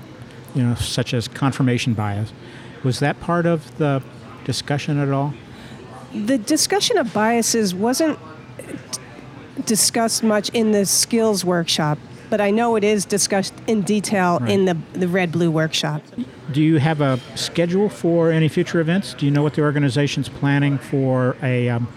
you 0.55 0.63
know, 0.63 0.75
such 0.75 1.13
as 1.13 1.27
confirmation 1.27 1.93
bias. 1.93 2.31
Was 2.83 2.99
that 2.99 3.19
part 3.19 3.45
of 3.45 3.77
the 3.77 4.01
discussion 4.45 4.99
at 4.99 5.09
all? 5.09 5.33
The 6.13 6.37
discussion 6.37 6.97
of 6.97 7.13
biases 7.13 7.73
wasn't 7.73 8.19
discussed 9.65 10.23
much 10.23 10.49
in 10.49 10.71
the 10.71 10.85
skills 10.85 11.45
workshop, 11.45 11.97
but 12.29 12.41
I 12.41 12.51
know 12.51 12.75
it 12.75 12.83
is 12.83 13.05
discussed 13.05 13.53
in 13.67 13.81
detail 13.81 14.37
in 14.47 14.65
the, 14.65 14.77
the 14.93 15.07
red 15.07 15.31
blue 15.31 15.49
workshop. 15.51 16.01
Do 16.51 16.61
you 16.61 16.77
have 16.77 17.01
a 17.01 17.19
schedule 17.35 17.89
for 17.89 18.31
any 18.31 18.47
future 18.47 18.79
events? 18.79 19.13
Do 19.13 19.25
you 19.25 19.31
know 19.31 19.43
what 19.43 19.53
the 19.53 19.61
organization's 19.61 20.29
planning 20.29 20.77
for 20.77 21.35
a 21.41 21.69
um, 21.69 21.87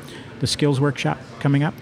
the 0.40 0.46
skills 0.46 0.80
workshop 0.80 1.18
coming 1.40 1.62
up? 1.62 1.74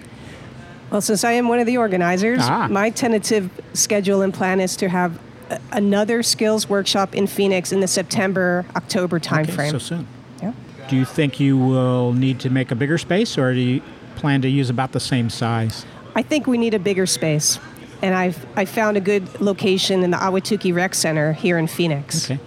Well, 0.90 1.00
since 1.00 1.25
I 1.25 1.33
am 1.33 1.49
one 1.49 1.59
of 1.59 1.66
the 1.66 1.76
organizers, 1.76 2.38
Ah. 2.43 2.69
my 2.71 2.90
tentative 2.90 3.50
schedule 3.73 4.23
and 4.23 4.33
plan 4.33 4.61
is 4.61 4.76
to 4.76 4.88
have 4.88 5.19
another 5.72 6.22
skills 6.22 6.68
workshop 6.68 7.14
in 7.14 7.26
Phoenix 7.26 7.72
in 7.72 7.80
the 7.80 7.88
September 7.88 8.64
October 8.76 9.20
timeframe. 9.20 9.68
Okay, 9.68 9.70
so 9.70 9.78
soon. 9.78 10.06
Yeah. 10.42 10.52
Do 10.88 10.96
you 10.96 11.04
think 11.04 11.40
you 11.40 11.56
will 11.56 12.12
need 12.12 12.40
to 12.40 12.50
make 12.50 12.70
a 12.70 12.74
bigger 12.74 12.98
space, 12.98 13.36
or 13.38 13.52
do 13.52 13.60
you 13.60 13.82
plan 14.16 14.42
to 14.42 14.48
use 14.48 14.70
about 14.70 14.92
the 14.92 15.00
same 15.00 15.30
size? 15.30 15.84
I 16.14 16.22
think 16.22 16.46
we 16.46 16.58
need 16.58 16.74
a 16.74 16.78
bigger 16.78 17.06
space, 17.06 17.58
and 18.02 18.14
I've 18.14 18.46
I 18.56 18.64
found 18.64 18.96
a 18.96 19.00
good 19.00 19.40
location 19.40 20.02
in 20.02 20.10
the 20.10 20.16
Ahwatukee 20.16 20.74
Rec 20.74 20.94
Center 20.94 21.32
here 21.32 21.58
in 21.58 21.66
Phoenix. 21.66 22.30
Okay. 22.30 22.40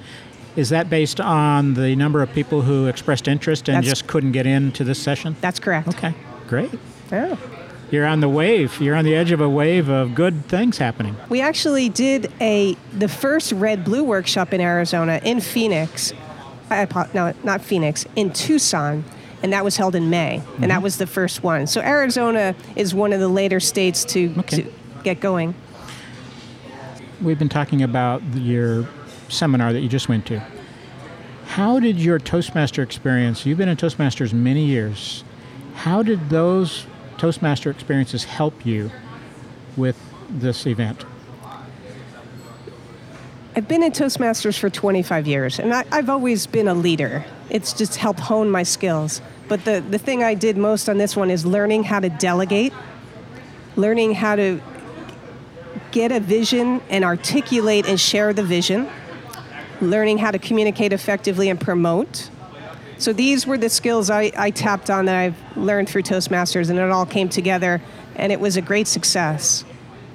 Is 0.56 0.70
that 0.70 0.90
based 0.90 1.22
on 1.22 1.76
the 1.76 1.96
number 1.96 2.24
of 2.24 2.34
people 2.34 2.64
who 2.64 2.88
expressed 2.88 3.28
interest 3.28 3.70
and 3.70 3.76
That's- 3.78 3.90
just 3.92 4.08
couldn't 4.08 4.32
get 4.32 4.48
into 4.48 4.84
this 4.84 4.98
session? 5.00 5.36
That's 5.40 5.60
correct. 5.60 5.90
Okay, 5.90 6.16
great. 6.48 6.72
Yeah. 7.12 7.36
You're 7.90 8.06
on 8.06 8.20
the 8.20 8.30
wave. 8.30 8.82
You're 8.82 8.96
on 8.96 9.06
the 9.06 9.16
edge 9.16 9.32
of 9.32 9.40
a 9.40 9.48
wave 9.48 9.88
of 9.88 10.14
good 10.14 10.46
things 10.46 10.78
happening. 10.78 11.16
We 11.30 11.40
actually 11.42 11.88
did 11.90 12.32
a 12.42 12.76
the 12.94 13.08
first 13.08 13.54
red 13.54 13.86
blue 13.86 14.04
workshop 14.04 14.54
in 14.54 14.60
Arizona 14.60 15.22
in 15.24 15.40
Phoenix. 15.40 16.14
I, 16.70 16.86
no, 17.14 17.34
not 17.46 17.62
Phoenix, 17.62 18.06
in 18.18 18.34
Tucson, 18.34 19.06
and 19.42 19.54
that 19.54 19.64
was 19.64 19.78
held 19.78 19.96
in 19.96 20.10
May, 20.10 20.42
and 20.56 20.64
that 20.64 20.76
mm-hmm. 20.76 20.84
was 20.84 20.98
the 20.98 21.08
first 21.08 21.42
one. 21.42 21.66
So 21.66 21.80
Arizona 21.80 22.56
is 22.76 22.94
one 22.94 23.14
of 23.14 23.22
the 23.22 23.30
later 23.30 23.62
states 23.62 24.04
to, 24.06 24.34
Okay. 24.40 24.64
to 24.64 24.74
get 25.04 25.22
going. 25.22 25.56
We've 27.22 27.40
been 27.40 27.48
talking 27.48 27.82
about 27.84 28.22
your 28.34 28.86
seminar 29.30 29.72
that 29.72 29.80
you 29.80 29.88
just 29.88 30.10
went 30.10 30.26
to. 30.28 30.44
How 31.46 31.80
did 31.80 32.00
your 32.00 32.20
Toastmaster 32.20 32.84
experience, 32.84 33.46
you've 33.46 33.58
been 33.58 33.70
in 33.70 33.78
Toastmasters 33.78 34.34
many 34.34 34.66
years, 34.66 35.24
how 35.76 36.04
did 36.04 36.30
those 36.30 36.86
Toastmaster 37.18 37.70
experiences 37.70 38.24
help 38.24 38.66
you 38.66 38.92
with 39.76 39.98
this 40.30 40.66
event? 40.66 41.06
I've 43.56 43.68
been 43.68 43.82
in 43.82 43.92
Toastmasters 43.92 44.60
for 44.60 44.70
25 44.70 45.26
years, 45.26 45.58
and 45.58 45.74
I, 45.74 45.84
I've 45.92 46.10
always 46.10 46.46
been 46.46 46.68
a 46.68 46.76
leader. 46.76 47.26
It's 47.50 47.74
just 47.74 47.96
helped 47.96 48.20
hone 48.20 48.52
my 48.52 48.62
skills. 48.62 49.20
But 49.48 49.66
the, 49.66 49.84
the 49.90 49.98
thing 49.98 50.24
I 50.24 50.36
did 50.36 50.58
most 50.58 50.88
on 50.88 50.98
this 50.98 51.16
one 51.16 51.32
is 51.32 51.46
learning 51.46 51.86
how 51.86 52.00
to 52.00 52.10
delegate, 52.10 52.74
learning 53.76 54.14
how 54.14 54.36
to 54.36 54.62
get 55.92 56.12
a 56.12 56.20
vision 56.20 56.82
and 56.90 57.04
articulate 57.04 57.88
and 57.88 58.00
share 58.00 58.32
the 58.32 58.44
vision, 58.44 58.88
learning 59.82 60.20
how 60.20 60.30
to 60.30 60.38
communicate 60.38 60.94
effectively 60.94 61.50
and 61.50 61.60
promote. 61.60 62.30
So 63.00 63.14
these 63.14 63.46
were 63.46 63.58
the 63.58 63.70
skills 63.70 64.10
I, 64.10 64.32
I 64.36 64.50
tapped 64.50 64.90
on 64.90 65.06
that 65.06 65.16
I've 65.16 65.58
learned 65.58 65.90
through 65.90 66.04
Toastmasters, 66.04 66.70
and 66.70 66.80
it 66.80 66.90
all 66.90 67.06
came 67.06 67.30
together, 67.30 67.82
and 68.16 68.32
it 68.32 68.40
was 68.40 68.58
a 68.58 68.62
great 68.62 68.88
success. 68.88 69.64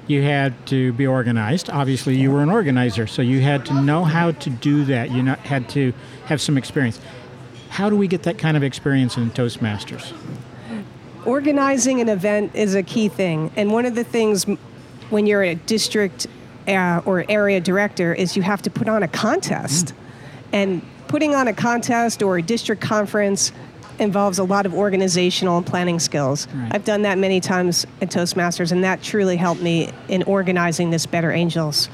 You 0.08 0.22
had 0.22 0.66
to 0.66 0.92
be 0.94 1.06
organized. 1.06 1.70
Obviously, 1.70 2.16
you 2.16 2.30
were 2.32 2.42
an 2.42 2.50
organizer, 2.50 3.06
so 3.06 3.22
you 3.22 3.40
had 3.40 3.64
to 3.66 3.80
know 3.80 4.04
how 4.04 4.32
to 4.32 4.50
do 4.50 4.84
that. 4.86 5.10
You 5.10 5.24
had 5.24 5.68
to 5.70 5.92
have 6.26 6.40
some 6.40 6.58
experience. 6.58 7.00
How 7.68 7.88
do 7.88 7.96
we 7.96 8.08
get 8.08 8.24
that 8.24 8.36
kind 8.36 8.56
of 8.56 8.62
experience 8.62 9.16
in 9.16 9.30
Toastmasters? 9.30 10.12
organizing 11.24 12.00
an 12.00 12.08
event 12.08 12.54
is 12.54 12.74
a 12.74 12.82
key 12.82 13.08
thing 13.08 13.50
and 13.56 13.70
one 13.70 13.86
of 13.86 13.94
the 13.94 14.04
things 14.04 14.44
when 15.10 15.26
you're 15.26 15.42
a 15.42 15.54
district 15.54 16.26
uh, 16.66 17.00
or 17.04 17.24
area 17.28 17.60
director 17.60 18.12
is 18.14 18.36
you 18.36 18.42
have 18.42 18.62
to 18.62 18.70
put 18.70 18.88
on 18.88 19.02
a 19.02 19.08
contest 19.08 19.94
and 20.52 20.82
putting 21.09 21.35
on 21.35 21.49
a 21.49 21.52
contest 21.52 22.23
or 22.23 22.38
a 22.38 22.42
district 22.42 22.80
conference 22.82 23.52
involves 23.99 24.38
a 24.38 24.44
lot 24.44 24.64
of 24.66 24.75
organizational 24.75 25.59
and 25.59 25.66
planning 25.66 25.99
skills 26.00 26.49
Right. 26.54 26.71
i've 26.75 26.85
done 26.85 27.02
that 27.02 27.18
many 27.18 27.40
times 27.40 27.87
at 28.00 28.11
toastmasters 28.11 28.73
and 28.73 28.82
that 28.85 29.02
truly 29.02 29.37
helped 29.37 29.61
me 29.62 29.90
in 30.09 30.23
organizing 30.25 30.90
this 30.90 31.06
better 31.06 31.30
angels 31.30 31.88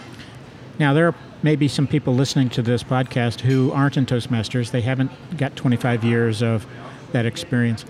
Now, 0.78 0.92
there 0.94 1.12
may 1.42 1.56
be 1.56 1.66
some 1.68 1.86
people 1.88 2.14
listening 2.14 2.48
to 2.50 2.62
this 2.62 2.82
podcast 2.84 3.40
who 3.40 3.70
aren't 3.72 3.96
in 3.96 4.06
Toastmasters. 4.06 4.70
They 4.72 4.80
haven't 4.80 5.10
got 5.36 5.54
25 5.56 6.02
years 6.04 6.42
of 6.42 6.66
that 7.12 7.26
experience. 7.26 7.84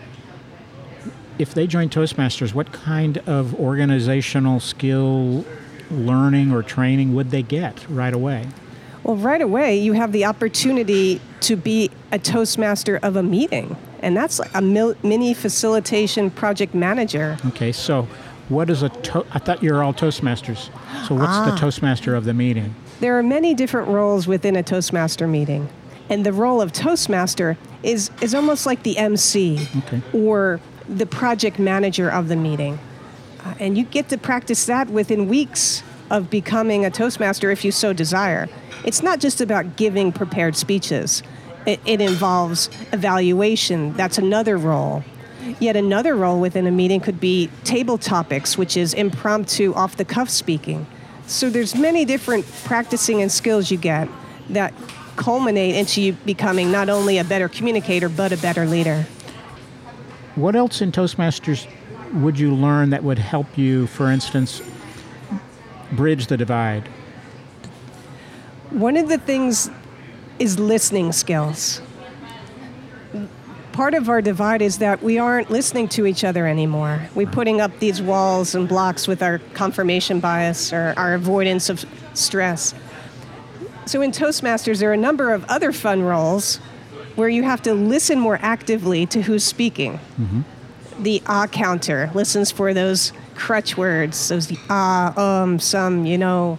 If 1.38 1.54
they 1.54 1.66
join 1.66 1.88
Toastmasters, 1.88 2.52
what 2.54 2.72
kind 2.72 3.18
of 3.26 3.54
organizational 3.54 4.60
skill 4.60 5.44
learning 5.90 6.52
or 6.52 6.62
training 6.62 7.14
would 7.14 7.30
they 7.30 7.42
get 7.42 7.86
right 7.88 8.12
away? 8.14 8.46
Well, 9.04 9.16
right 9.16 9.40
away, 9.40 9.78
you 9.78 9.92
have 9.94 10.12
the 10.12 10.24
opportunity 10.24 11.20
to 11.40 11.56
be 11.56 11.90
a 12.12 12.18
Toastmaster 12.18 12.98
of 13.02 13.16
a 13.16 13.22
meeting. 13.22 13.76
And 14.00 14.16
that's 14.16 14.38
like 14.38 14.50
a 14.54 14.60
mil- 14.62 14.94
mini 15.02 15.34
facilitation 15.34 16.30
project 16.30 16.74
manager. 16.74 17.36
Okay, 17.46 17.72
so 17.72 18.06
what 18.48 18.70
is 18.70 18.82
a 18.82 18.88
to- 18.88 19.24
I 19.32 19.38
thought 19.38 19.62
you 19.62 19.72
were 19.72 19.82
all 19.82 19.92
Toastmasters. 19.94 20.70
So 21.06 21.14
what's 21.14 21.38
the 21.50 21.56
Toastmaster 21.56 22.14
of 22.14 22.24
the 22.24 22.34
meeting? 22.34 22.74
There 23.00 23.18
are 23.18 23.22
many 23.22 23.54
different 23.54 23.88
roles 23.88 24.26
within 24.26 24.56
a 24.56 24.62
Toastmaster 24.62 25.26
meeting. 25.26 25.68
And 26.10 26.24
the 26.24 26.32
role 26.32 26.60
of 26.62 26.72
Toastmaster 26.72 27.56
is, 27.82 28.10
is 28.20 28.34
almost 28.34 28.66
like 28.66 28.82
the 28.82 28.96
MC 28.98 29.68
Okay. 29.78 30.00
or 30.12 30.60
the 30.88 31.06
project 31.06 31.58
manager 31.58 32.08
of 32.08 32.28
the 32.28 32.36
meeting. 32.36 32.78
Uh, 33.44 33.54
and 33.60 33.76
you 33.76 33.84
get 33.84 34.08
to 34.08 34.18
practice 34.18 34.64
that 34.66 34.88
within 34.90 35.28
weeks 35.28 35.82
of 36.10 36.30
becoming 36.30 36.84
a 36.84 36.90
Toastmaster 36.90 37.50
if 37.50 37.64
you 37.64 37.72
so 37.72 37.92
desire. 37.92 38.48
It's 38.84 39.02
not 39.02 39.20
just 39.20 39.40
about 39.40 39.76
giving 39.76 40.12
prepared 40.12 40.56
speeches, 40.56 41.22
it, 41.66 41.80
it 41.84 42.00
involves 42.00 42.70
evaluation. 42.92 43.92
That's 43.94 44.18
another 44.18 44.56
role. 44.56 45.04
Yet 45.60 45.76
another 45.76 46.14
role 46.14 46.40
within 46.40 46.66
a 46.66 46.70
meeting 46.70 47.00
could 47.00 47.20
be 47.20 47.50
table 47.64 47.98
topics, 47.98 48.58
which 48.58 48.76
is 48.76 48.94
impromptu, 48.94 49.72
off 49.74 49.96
the 49.96 50.04
cuff 50.04 50.28
speaking. 50.28 50.86
So 51.26 51.50
there's 51.50 51.74
many 51.74 52.04
different 52.04 52.46
practicing 52.64 53.20
and 53.20 53.30
skills 53.30 53.70
you 53.70 53.76
get 53.76 54.08
that 54.50 54.72
culminate 55.16 55.74
into 55.74 56.00
you 56.00 56.12
becoming 56.12 56.70
not 56.70 56.88
only 56.88 57.18
a 57.18 57.24
better 57.24 57.48
communicator, 57.48 58.08
but 58.08 58.32
a 58.32 58.36
better 58.38 58.66
leader. 58.66 59.04
What 60.36 60.54
else 60.54 60.80
in 60.80 60.92
Toastmasters 60.92 61.66
would 62.22 62.38
you 62.38 62.54
learn 62.54 62.90
that 62.90 63.02
would 63.02 63.18
help 63.18 63.58
you, 63.58 63.86
for 63.88 64.10
instance, 64.10 64.62
bridge 65.92 66.26
the 66.26 66.36
divide? 66.36 66.88
One 68.70 68.96
of 68.96 69.08
the 69.08 69.18
things 69.18 69.70
is 70.38 70.58
listening 70.58 71.12
skills. 71.12 71.80
Part 73.72 73.94
of 73.94 74.08
our 74.08 74.20
divide 74.20 74.60
is 74.60 74.78
that 74.78 75.02
we 75.02 75.18
aren't 75.18 75.50
listening 75.50 75.88
to 75.90 76.06
each 76.06 76.24
other 76.24 76.46
anymore. 76.46 77.08
We're 77.14 77.30
putting 77.30 77.60
up 77.60 77.78
these 77.78 78.02
walls 78.02 78.54
and 78.54 78.68
blocks 78.68 79.06
with 79.06 79.22
our 79.22 79.38
confirmation 79.54 80.20
bias 80.20 80.72
or 80.72 80.94
our 80.96 81.14
avoidance 81.14 81.68
of 81.68 81.84
stress. 82.14 82.74
So 83.86 84.02
in 84.02 84.10
Toastmasters, 84.10 84.80
there 84.80 84.90
are 84.90 84.94
a 84.94 84.98
number 84.98 85.32
of 85.32 85.44
other 85.44 85.72
fun 85.72 86.02
roles 86.02 86.56
where 87.14 87.28
you 87.28 87.42
have 87.42 87.62
to 87.62 87.72
listen 87.74 88.20
more 88.20 88.38
actively 88.42 89.06
to 89.06 89.22
who's 89.22 89.44
speaking. 89.44 89.98
The 91.00 91.22
ah 91.26 91.46
counter 91.46 92.10
listens 92.14 92.50
for 92.50 92.74
those 92.74 93.12
crutch 93.38 93.76
words, 93.76 94.28
those 94.28 94.48
the 94.48 94.58
ah, 94.68 95.16
um, 95.16 95.58
some, 95.58 96.04
you 96.04 96.18
know, 96.18 96.58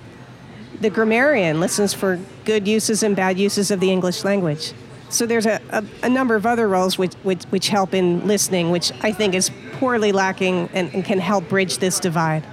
the 0.79 0.89
grammarian 0.89 1.59
listens 1.59 1.93
for 1.93 2.17
good 2.45 2.67
uses 2.67 3.03
and 3.03 3.15
bad 3.15 3.37
uses 3.37 3.69
of 3.69 3.79
the 3.81 3.91
English 3.91 4.23
language. 4.23 4.73
So 5.09 5.25
there's 5.25 5.45
a, 5.45 5.59
a, 5.71 5.83
a 6.03 6.09
number 6.09 6.35
of 6.35 6.45
other 6.45 6.67
roles 6.67 6.97
which, 6.97 7.13
which, 7.23 7.43
which 7.45 7.67
help 7.67 7.93
in 7.93 8.25
listening, 8.25 8.71
which 8.71 8.91
I 9.01 9.11
think 9.11 9.33
is 9.33 9.51
poorly 9.73 10.11
lacking 10.11 10.69
and, 10.73 10.93
and 10.93 11.03
can 11.03 11.19
help 11.19 11.49
bridge 11.49 11.79
this 11.79 11.99
divide. 11.99 12.45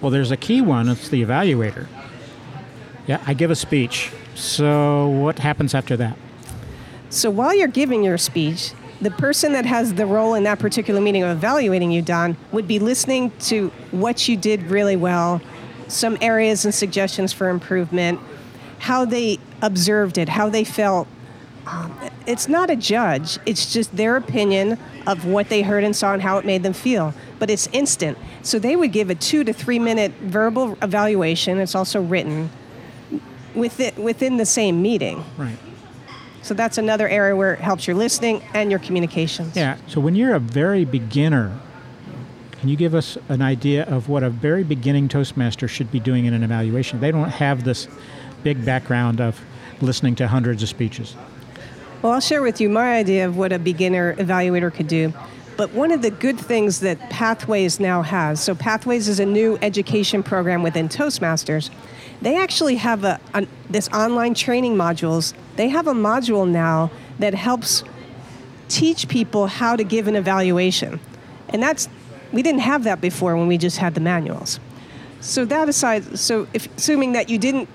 Well, 0.00 0.10
there's 0.10 0.30
a 0.30 0.36
key 0.36 0.60
one. 0.60 0.88
It's 0.88 1.08
the 1.08 1.22
evaluator. 1.22 1.88
Yeah, 3.06 3.22
I 3.26 3.34
give 3.34 3.50
a 3.50 3.56
speech. 3.56 4.10
So, 4.34 5.08
what 5.08 5.40
happens 5.40 5.74
after 5.74 5.96
that? 5.96 6.16
So 7.10 7.30
while 7.30 7.54
you're 7.54 7.68
giving 7.68 8.04
your 8.04 8.18
speech, 8.18 8.72
the 9.00 9.10
person 9.12 9.52
that 9.52 9.64
has 9.64 9.94
the 9.94 10.06
role 10.06 10.34
in 10.34 10.42
that 10.44 10.58
particular 10.58 11.00
meeting 11.00 11.22
of 11.22 11.36
evaluating 11.36 11.90
you, 11.90 12.02
Don, 12.02 12.36
would 12.52 12.66
be 12.66 12.78
listening 12.78 13.30
to 13.40 13.68
what 13.90 14.28
you 14.28 14.36
did 14.36 14.62
really 14.64 14.96
well, 14.96 15.40
some 15.86 16.18
areas 16.20 16.64
and 16.64 16.74
suggestions 16.74 17.32
for 17.32 17.48
improvement, 17.48 18.20
how 18.78 19.04
they 19.04 19.38
observed 19.62 20.18
it, 20.18 20.28
how 20.28 20.48
they 20.48 20.64
felt. 20.64 21.06
Um, 21.66 21.96
it's 22.26 22.48
not 22.48 22.70
a 22.70 22.76
judge, 22.76 23.38
it's 23.46 23.72
just 23.72 23.96
their 23.96 24.16
opinion 24.16 24.78
of 25.06 25.24
what 25.24 25.48
they 25.48 25.62
heard 25.62 25.84
and 25.84 25.94
saw 25.94 26.12
and 26.14 26.22
how 26.22 26.38
it 26.38 26.44
made 26.44 26.62
them 26.62 26.72
feel. 26.72 27.14
But 27.38 27.50
it's 27.50 27.68
instant. 27.68 28.18
So 28.42 28.58
they 28.58 28.74
would 28.74 28.92
give 28.92 29.10
a 29.10 29.14
two 29.14 29.44
to 29.44 29.52
three 29.52 29.78
minute 29.78 30.12
verbal 30.20 30.76
evaluation, 30.82 31.58
it's 31.58 31.74
also 31.74 32.02
written, 32.02 32.50
within, 33.54 33.94
within 34.02 34.38
the 34.38 34.46
same 34.46 34.82
meeting. 34.82 35.24
Right. 35.36 35.56
So 36.48 36.54
that's 36.54 36.78
another 36.78 37.06
area 37.06 37.36
where 37.36 37.52
it 37.52 37.60
helps 37.60 37.86
your 37.86 37.94
listening 37.94 38.42
and 38.54 38.70
your 38.70 38.80
communications. 38.80 39.54
Yeah. 39.54 39.76
So, 39.86 40.00
when 40.00 40.14
you're 40.14 40.34
a 40.34 40.40
very 40.40 40.86
beginner, 40.86 41.54
can 42.52 42.70
you 42.70 42.76
give 42.76 42.94
us 42.94 43.18
an 43.28 43.42
idea 43.42 43.84
of 43.84 44.08
what 44.08 44.22
a 44.22 44.30
very 44.30 44.64
beginning 44.64 45.08
Toastmaster 45.08 45.68
should 45.68 45.92
be 45.92 46.00
doing 46.00 46.24
in 46.24 46.32
an 46.32 46.42
evaluation? 46.42 47.00
They 47.00 47.12
don't 47.12 47.28
have 47.28 47.64
this 47.64 47.86
big 48.44 48.64
background 48.64 49.20
of 49.20 49.38
listening 49.82 50.14
to 50.14 50.28
hundreds 50.28 50.62
of 50.62 50.70
speeches. 50.70 51.16
Well, 52.00 52.12
I'll 52.12 52.20
share 52.20 52.40
with 52.40 52.62
you 52.62 52.70
my 52.70 52.96
idea 52.96 53.26
of 53.26 53.36
what 53.36 53.52
a 53.52 53.58
beginner 53.58 54.14
evaluator 54.14 54.72
could 54.72 54.88
do. 54.88 55.12
But 55.58 55.74
one 55.74 55.92
of 55.92 56.00
the 56.00 56.10
good 56.10 56.40
things 56.40 56.80
that 56.80 57.10
Pathways 57.10 57.78
now 57.78 58.00
has 58.00 58.40
so, 58.40 58.54
Pathways 58.54 59.06
is 59.06 59.20
a 59.20 59.26
new 59.26 59.58
education 59.60 60.22
program 60.22 60.62
within 60.62 60.88
Toastmasters. 60.88 61.68
They 62.22 62.38
actually 62.38 62.76
have 62.76 63.04
a, 63.04 63.20
a 63.34 63.46
this 63.68 63.90
online 63.90 64.32
training 64.32 64.76
modules. 64.76 65.34
They 65.58 65.68
have 65.70 65.88
a 65.88 65.92
module 65.92 66.48
now 66.48 66.88
that 67.18 67.34
helps 67.34 67.82
teach 68.68 69.08
people 69.08 69.48
how 69.48 69.74
to 69.74 69.82
give 69.82 70.06
an 70.06 70.14
evaluation. 70.14 71.00
And 71.48 71.60
that's 71.60 71.88
we 72.32 72.42
didn't 72.42 72.60
have 72.60 72.84
that 72.84 73.00
before 73.00 73.36
when 73.36 73.48
we 73.48 73.58
just 73.58 73.78
had 73.78 73.94
the 73.96 74.00
manuals. 74.00 74.60
So 75.20 75.44
that 75.46 75.68
aside, 75.68 76.16
so 76.16 76.46
if 76.52 76.68
assuming 76.76 77.12
that 77.12 77.28
you 77.28 77.38
didn't 77.38 77.68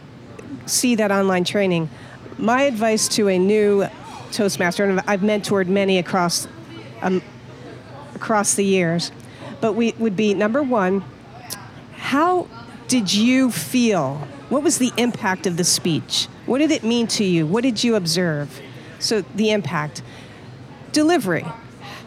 see 0.66 0.96
that 0.96 1.12
online 1.12 1.44
training, 1.44 1.90
my 2.38 2.62
advice 2.62 3.10
to 3.10 3.28
a 3.28 3.38
new 3.38 3.86
Toastmaster, 4.32 4.86
and 4.86 5.02
I've 5.06 5.20
mentored 5.20 5.68
many 5.68 5.98
across 5.98 6.48
um, 7.02 7.22
across 8.16 8.54
the 8.54 8.64
years, 8.64 9.12
but 9.60 9.74
we 9.74 9.94
would 10.00 10.16
be 10.16 10.34
number 10.34 10.64
one, 10.64 11.04
how 11.98 12.48
did 12.88 13.14
you 13.14 13.52
feel? 13.52 14.26
What 14.48 14.64
was 14.64 14.78
the 14.78 14.94
impact 14.96 15.46
of 15.48 15.58
the 15.58 15.66
speech? 15.66 16.30
What 16.46 16.60
did 16.60 16.72
it 16.72 16.84
mean 16.84 17.08
to 17.08 17.24
you? 17.24 17.46
What 17.46 17.64
did 17.64 17.84
you 17.84 17.96
observe? 17.96 18.62
So 19.00 19.22
the 19.36 19.52
impact. 19.52 20.02
Delivery. 20.92 21.46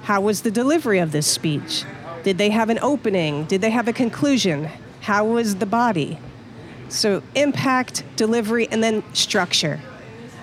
How 0.02 0.20
was 0.20 0.42
the 0.42 0.50
delivery 0.50 0.98
of 0.98 1.12
this 1.12 1.26
speech? 1.26 1.84
Did 2.22 2.38
they 2.38 2.50
have 2.50 2.70
an 2.70 2.78
opening? 2.80 3.44
Did 3.44 3.60
they 3.60 3.70
have 3.70 3.88
a 3.88 3.92
conclusion? 3.92 4.68
How 5.00 5.24
was 5.24 5.56
the 5.56 5.66
body? 5.66 6.18
So, 6.88 7.22
impact, 7.34 8.04
delivery, 8.16 8.68
and 8.68 8.82
then 8.82 9.02
structure. 9.12 9.80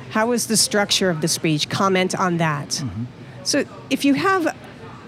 How 0.10 0.28
was 0.28 0.48
the 0.48 0.58
structure 0.58 1.10
of 1.10 1.22
the 1.22 1.28
speech? 1.28 1.70
Comment 1.70 2.18
on 2.20 2.38
that. 2.38 2.70
Mm-hmm. 2.70 3.04
So, 3.44 3.66
if 3.90 4.04
you 4.04 4.14
have 4.14 4.56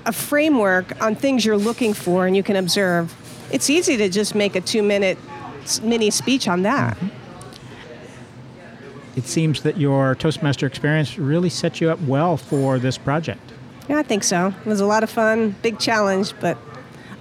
a 0.06 0.12
framework 0.12 1.02
on 1.02 1.16
things 1.16 1.46
you're 1.46 1.58
looking 1.58 1.94
for 1.94 2.28
and 2.28 2.36
you 2.36 2.44
can 2.44 2.56
observe, 2.56 3.14
it's 3.52 3.70
easy 3.70 3.98
to 3.98 4.10
just 4.10 4.36
make 4.36 4.56
a 4.56 4.62
two 4.62 4.84
minute 4.84 5.18
mini 5.82 6.10
speech 6.10 6.48
on 6.48 6.62
that. 6.62 6.96
Mm-hmm. 6.98 7.25
It 9.16 9.26
seems 9.26 9.62
that 9.64 9.78
your 9.78 10.16
Toastmaster 10.16 10.68
experience 10.68 11.18
really 11.18 11.50
set 11.50 11.80
you 11.80 11.90
up 11.90 12.02
well 12.02 12.36
for 12.38 12.80
this 12.80 12.98
project. 12.98 13.42
Yeah, 13.88 14.00
I 14.00 14.04
think 14.04 14.24
so. 14.24 14.48
It 14.48 14.66
was 14.66 14.82
a 14.82 14.86
lot 14.86 15.04
of 15.04 15.10
fun, 15.10 15.56
big 15.62 15.80
challenge, 15.80 16.34
but 16.40 16.58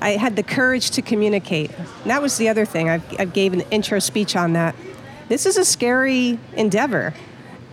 I 0.00 0.10
had 0.10 0.34
the 0.36 0.42
courage 0.42 0.90
to 0.92 1.02
communicate. 1.02 1.70
And 1.78 2.10
that 2.10 2.20
was 2.20 2.36
the 2.36 2.48
other 2.48 2.64
thing. 2.64 2.90
I, 2.90 3.00
I 3.18 3.26
gave 3.26 3.52
an 3.52 3.60
intro 3.70 3.98
speech 3.98 4.34
on 4.34 4.54
that. 4.54 4.74
This 5.28 5.46
is 5.46 5.56
a 5.56 5.64
scary 5.64 6.38
endeavor. 6.54 7.14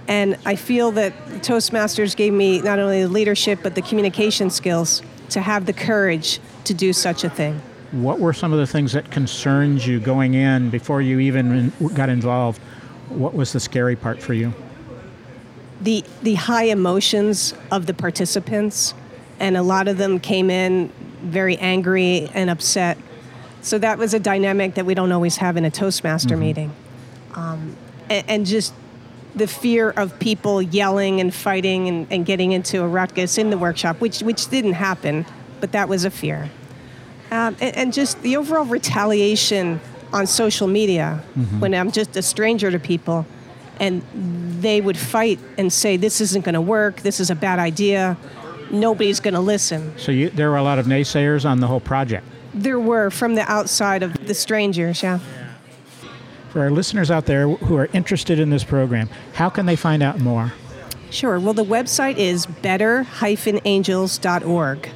And 0.08 0.38
I 0.46 0.56
feel 0.56 0.92
that 0.92 1.14
Toastmasters 1.42 2.16
gave 2.16 2.34
me 2.34 2.62
not 2.62 2.80
only 2.80 3.04
the 3.04 3.10
leadership, 3.10 3.60
but 3.64 3.76
the 3.76 3.82
communication 3.82 4.50
skills 4.50 5.02
to 5.30 5.42
have 5.42 5.66
the 5.66 5.74
courage 5.74 6.40
to 6.66 6.74
do 6.74 6.94
such 6.94 7.24
a 7.24 7.30
thing. 7.30 7.62
What 7.92 8.20
were 8.20 8.34
some 8.34 8.54
of 8.54 8.60
the 8.60 8.68
things 8.68 8.94
that 8.94 9.10
concerned 9.12 9.86
you 9.86 10.00
going 10.00 10.34
in 10.34 10.70
before 10.70 11.02
you 11.02 11.20
even 11.20 11.72
got 11.94 12.10
involved? 12.10 12.62
What 13.12 13.34
was 13.34 13.54
the 13.54 13.60
scary 13.60 13.96
part 13.96 14.22
for 14.22 14.34
you? 14.34 14.54
The, 15.82 16.04
the 16.22 16.36
high 16.36 16.66
emotions 16.66 17.54
of 17.72 17.86
the 17.86 17.94
participants, 17.94 18.94
and 19.40 19.58
a 19.58 19.64
lot 19.64 19.88
of 19.88 19.98
them 19.98 20.20
came 20.20 20.50
in 20.50 20.92
very 21.22 21.58
angry 21.58 22.30
and 22.34 22.50
upset. 22.50 22.98
So 23.62 23.78
that 23.80 23.98
was 23.98 24.14
a 24.14 24.20
dynamic 24.20 24.76
that 24.76 24.86
we 24.86 24.94
don't 24.94 25.12
always 25.12 25.38
have 25.38 25.58
in 25.58 25.66
a 25.66 25.72
Toastmaster 25.72 26.30
mm-hmm. 26.30 26.40
meeting. 26.40 26.74
Um, 27.34 27.76
and, 28.10 28.26
and, 28.30 28.46
just 28.46 28.74
the 29.36 29.48
fear 29.48 29.92
of 29.92 30.20
people 30.20 30.62
yelling 30.62 31.22
and 31.22 31.34
fighting 31.34 31.88
and, 31.88 32.08
and, 32.12 32.26
getting 32.26 32.52
into 32.52 32.82
a 32.82 32.88
ruckus 32.88 33.38
in 33.38 33.50
the 33.50 33.58
workshop, 33.58 34.02
which, 34.02 34.20
which 34.20 34.50
didn't 34.50 34.74
happen, 34.74 35.26
but 35.62 35.72
that 35.72 35.88
was 35.88 36.04
a 36.04 36.12
fear. 36.12 36.50
Um, 37.32 37.56
and, 37.62 37.78
and, 37.78 37.94
just 37.94 38.22
the 38.22 38.36
overall 38.36 38.66
retaliation 38.66 39.80
on 40.14 40.28
social 40.28 40.68
media 40.68 41.24
mm-hmm. 41.36 41.60
when 41.60 41.74
I'm 41.74 41.92
just 41.92 42.16
a 42.18 42.22
stranger 42.22 42.72
to 42.72 42.80
people 42.80 43.26
and 43.80 44.04
they 44.62 44.82
would 44.82 44.98
fight 44.98 45.40
and 45.58 45.74
say, 45.74 45.98
This 45.98 46.22
isn't 46.22 46.46
going 46.46 46.54
to 46.54 46.62
work, 46.62 47.02
this 47.02 47.20
is 47.20 47.30
a 47.30 47.36
bad 47.36 47.60
idea 47.60 48.18
nobody's 48.72 49.20
going 49.20 49.34
to 49.34 49.40
listen. 49.40 49.98
So 49.98 50.12
you, 50.12 50.30
there 50.30 50.50
were 50.50 50.58
a 50.58 50.64
lot 50.64 50.80
of 50.80 50.86
naysayers 50.86 51.46
on 51.46 51.60
the 51.60 51.68
whole 51.68 51.80
project. 51.80 52.26
There 52.54 52.80
were 52.80 53.10
from 53.10 53.36
the 53.36 53.50
outside 53.50 54.04
of 54.04 54.28
the 54.28 54.34
strangers, 54.34 55.02
yeah. 55.04 55.20
For 56.50 56.60
our 56.62 56.72
listeners 56.72 57.10
out 57.10 57.28
there 57.28 57.48
who 57.48 57.78
are 57.78 57.88
interested 57.94 58.38
in 58.40 58.50
this 58.50 58.66
program, 58.66 59.08
how 59.34 59.50
can 59.50 59.66
they 59.66 59.78
find 59.78 60.04
out 60.04 60.20
more? 60.20 60.52
Sure. 61.10 61.40
Well, 61.40 61.54
the 61.54 61.64
website 61.64 62.18
is 62.18 62.46
better-angels.org. 62.46 64.90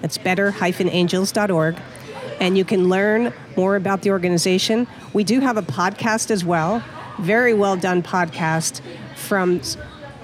That's 0.00 0.16
better-angels.org. 0.18 1.76
And 2.40 2.56
you 2.58 2.64
can 2.64 2.88
learn 2.88 3.34
more 3.56 3.76
about 3.76 4.02
the 4.02 4.10
organization. 4.10 4.86
We 5.12 5.24
do 5.24 5.40
have 5.40 5.56
a 5.56 5.62
podcast 5.62 6.30
as 6.30 6.44
well, 6.44 6.82
very 7.18 7.54
well 7.54 7.76
done 7.76 8.02
podcast 8.02 8.80
from 9.16 9.60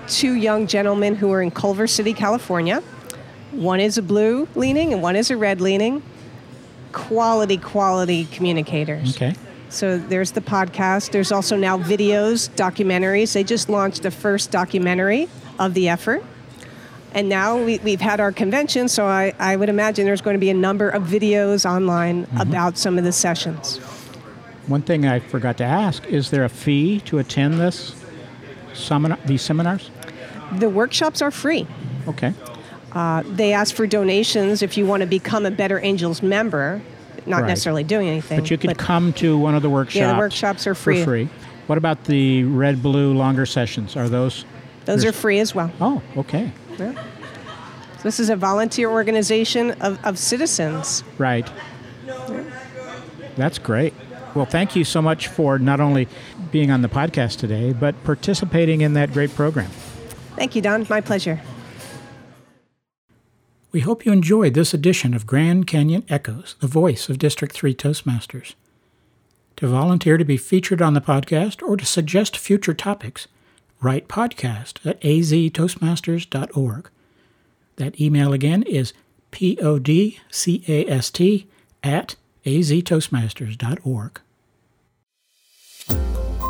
two 0.08 0.34
young 0.34 0.66
gentlemen 0.66 1.14
who 1.14 1.30
are 1.32 1.42
in 1.42 1.50
Culver 1.50 1.86
City, 1.86 2.12
California. 2.12 2.82
One 3.52 3.80
is 3.80 3.98
a 3.98 4.02
blue 4.02 4.48
leaning 4.54 4.92
and 4.92 5.02
one 5.02 5.16
is 5.16 5.30
a 5.30 5.36
red 5.36 5.60
leaning. 5.60 6.02
Quality, 6.92 7.58
quality 7.58 8.26
communicators. 8.26 9.16
Okay. 9.16 9.34
So 9.68 9.98
there's 9.98 10.32
the 10.32 10.40
podcast. 10.40 11.12
There's 11.12 11.30
also 11.30 11.56
now 11.56 11.78
videos, 11.78 12.48
documentaries. 12.50 13.34
They 13.34 13.44
just 13.44 13.68
launched 13.68 14.02
the 14.02 14.10
first 14.10 14.50
documentary 14.50 15.28
of 15.58 15.74
the 15.74 15.88
effort. 15.88 16.24
And 17.14 17.28
now 17.28 17.56
we, 17.62 17.78
have 17.78 18.00
had 18.00 18.20
our 18.20 18.32
convention, 18.32 18.88
so 18.88 19.06
I, 19.06 19.32
I, 19.38 19.56
would 19.56 19.68
imagine 19.68 20.04
there's 20.04 20.20
going 20.20 20.34
to 20.34 20.40
be 20.40 20.50
a 20.50 20.54
number 20.54 20.90
of 20.90 21.04
videos 21.04 21.68
online 21.68 22.26
mm-hmm. 22.26 22.40
about 22.40 22.76
some 22.76 22.98
of 22.98 23.04
the 23.04 23.12
sessions. 23.12 23.78
One 24.66 24.82
thing 24.82 25.06
I 25.06 25.18
forgot 25.18 25.56
to 25.58 25.64
ask 25.64 26.04
is 26.06 26.30
there 26.30 26.44
a 26.44 26.50
fee 26.50 27.00
to 27.00 27.18
attend 27.18 27.58
this 27.58 27.94
seminar, 28.74 29.18
these 29.24 29.40
seminars? 29.40 29.90
The 30.58 30.68
workshops 30.68 31.22
are 31.22 31.30
free. 31.30 31.66
Okay. 32.06 32.34
Uh, 32.92 33.22
they 33.26 33.52
ask 33.52 33.74
for 33.74 33.86
donations 33.86 34.62
if 34.62 34.76
you 34.76 34.86
want 34.86 35.02
to 35.02 35.06
become 35.06 35.46
a 35.46 35.50
Better 35.50 35.78
Angels 35.78 36.22
member, 36.22 36.80
not 37.26 37.42
right. 37.42 37.48
necessarily 37.48 37.84
doing 37.84 38.08
anything. 38.08 38.40
But 38.40 38.50
you 38.50 38.58
could 38.58 38.68
but 38.68 38.78
come 38.78 39.12
to 39.14 39.38
one 39.38 39.54
of 39.54 39.62
the 39.62 39.70
workshops. 39.70 39.96
Yeah, 39.96 40.12
the 40.12 40.18
workshops 40.18 40.66
are 40.66 40.74
free. 40.74 41.04
Free. 41.04 41.28
What 41.66 41.78
about 41.78 42.04
the 42.04 42.44
red, 42.44 42.82
blue, 42.82 43.12
longer 43.12 43.46
sessions? 43.46 43.96
Are 43.96 44.08
those? 44.08 44.44
Those 44.86 45.04
are 45.04 45.12
free 45.12 45.38
as 45.38 45.54
well. 45.54 45.70
Oh, 45.80 46.02
okay. 46.16 46.50
Yeah. 46.78 46.92
So 47.96 48.02
this 48.02 48.20
is 48.20 48.30
a 48.30 48.36
volunteer 48.36 48.90
organization 48.90 49.72
of, 49.80 49.98
of 50.04 50.18
citizens. 50.18 51.02
Right. 51.18 51.50
That's 53.36 53.58
great. 53.58 53.94
Well, 54.34 54.46
thank 54.46 54.76
you 54.76 54.84
so 54.84 55.02
much 55.02 55.28
for 55.28 55.58
not 55.58 55.80
only 55.80 56.06
being 56.52 56.70
on 56.70 56.82
the 56.82 56.88
podcast 56.88 57.38
today, 57.38 57.72
but 57.72 58.02
participating 58.04 58.82
in 58.82 58.94
that 58.94 59.12
great 59.12 59.34
program. 59.34 59.70
Thank 60.36 60.54
you, 60.54 60.62
Don. 60.62 60.86
My 60.88 61.00
pleasure. 61.00 61.40
We 63.72 63.80
hope 63.80 64.06
you 64.06 64.12
enjoyed 64.12 64.54
this 64.54 64.72
edition 64.72 65.12
of 65.12 65.26
Grand 65.26 65.66
Canyon 65.66 66.04
Echoes, 66.08 66.56
the 66.60 66.66
voice 66.66 67.08
of 67.08 67.18
District 67.18 67.54
3 67.54 67.74
Toastmasters. 67.74 68.54
To 69.56 69.66
volunteer 69.66 70.16
to 70.16 70.24
be 70.24 70.36
featured 70.36 70.80
on 70.80 70.94
the 70.94 71.00
podcast 71.00 71.62
or 71.62 71.76
to 71.76 71.84
suggest 71.84 72.36
future 72.36 72.74
topics, 72.74 73.26
write 73.80 74.08
podcast 74.08 74.84
at 74.84 75.00
aztoastmasters.org. 75.02 76.90
That 77.76 78.00
email 78.00 78.32
again 78.32 78.64
is 78.64 78.92
podcast 79.30 81.56
at 81.82 82.16
aztoastmasters.org. 82.44 84.20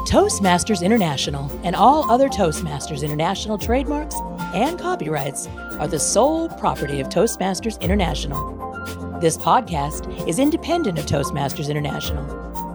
Toastmasters 0.09 0.83
International 0.83 1.51
and 1.65 1.77
all 1.77 2.11
other 2.11 2.31
Toastmasters 2.31 3.03
International 3.03 3.59
trademarks 3.59 4.15
and 4.55 4.79
copyrights 4.79 5.47
are 5.79 5.87
the 5.87 5.99
sole 5.99 6.49
property 6.49 7.01
of 7.01 7.11
Toastmasters 7.11 7.79
International. 7.83 8.57
This 9.21 9.37
podcast 9.37 10.27
is 10.27 10.39
independent 10.39 10.99
of 10.99 11.05
Toastmasters 11.05 11.69
International. 11.69 12.25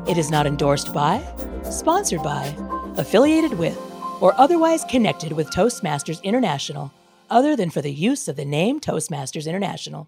It 0.08 0.20
is 0.20 0.30
not 0.30 0.46
endorsed 0.46 0.94
by, 0.94 1.24
sponsored 1.64 2.22
by, 2.22 2.56
affiliated 2.98 3.58
with, 3.58 3.80
or 4.24 4.34
otherwise 4.40 4.86
connected 4.86 5.34
with 5.34 5.50
Toastmasters 5.50 6.24
International, 6.24 6.94
other 7.30 7.58
than 7.58 7.70
for 7.70 7.82
the 7.82 7.92
use 7.92 8.30
of 8.30 8.38
the 8.38 8.46
name 8.46 8.80
Toastmasters 8.80 9.48
International. 9.48 10.08